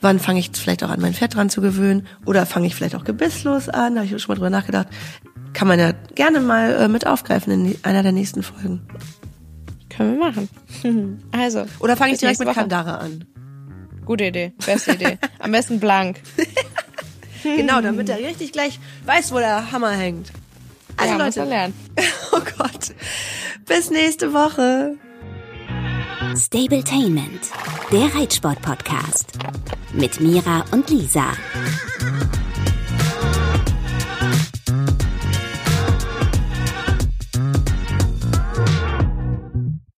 [0.00, 2.06] wann fange ich vielleicht auch an, mein Pferd dran zu gewöhnen?
[2.26, 3.94] Oder fange ich vielleicht auch gebisslos an?
[3.94, 4.88] Da habe ich schon mal drüber nachgedacht.
[5.52, 8.80] Kann man ja gerne mal äh, mit aufgreifen in einer der nächsten Folgen.
[10.00, 10.48] Können wir machen.
[11.32, 11.66] Also.
[11.78, 12.54] Oder fange ich direkt mit Woche.
[12.54, 13.26] Kandare an?
[14.06, 14.54] Gute Idee.
[14.64, 15.18] Beste Idee.
[15.38, 16.22] Am besten blank.
[17.42, 20.32] genau, damit er richtig gleich weiß, wo der Hammer hängt.
[20.96, 21.44] Also ja, Leute.
[21.44, 21.74] lernen.
[22.32, 22.94] Oh Gott.
[23.66, 24.96] Bis nächste Woche.
[26.34, 27.50] Stabletainment,
[27.92, 29.32] der Reitsport-Podcast.
[29.92, 31.26] Mit Mira und Lisa.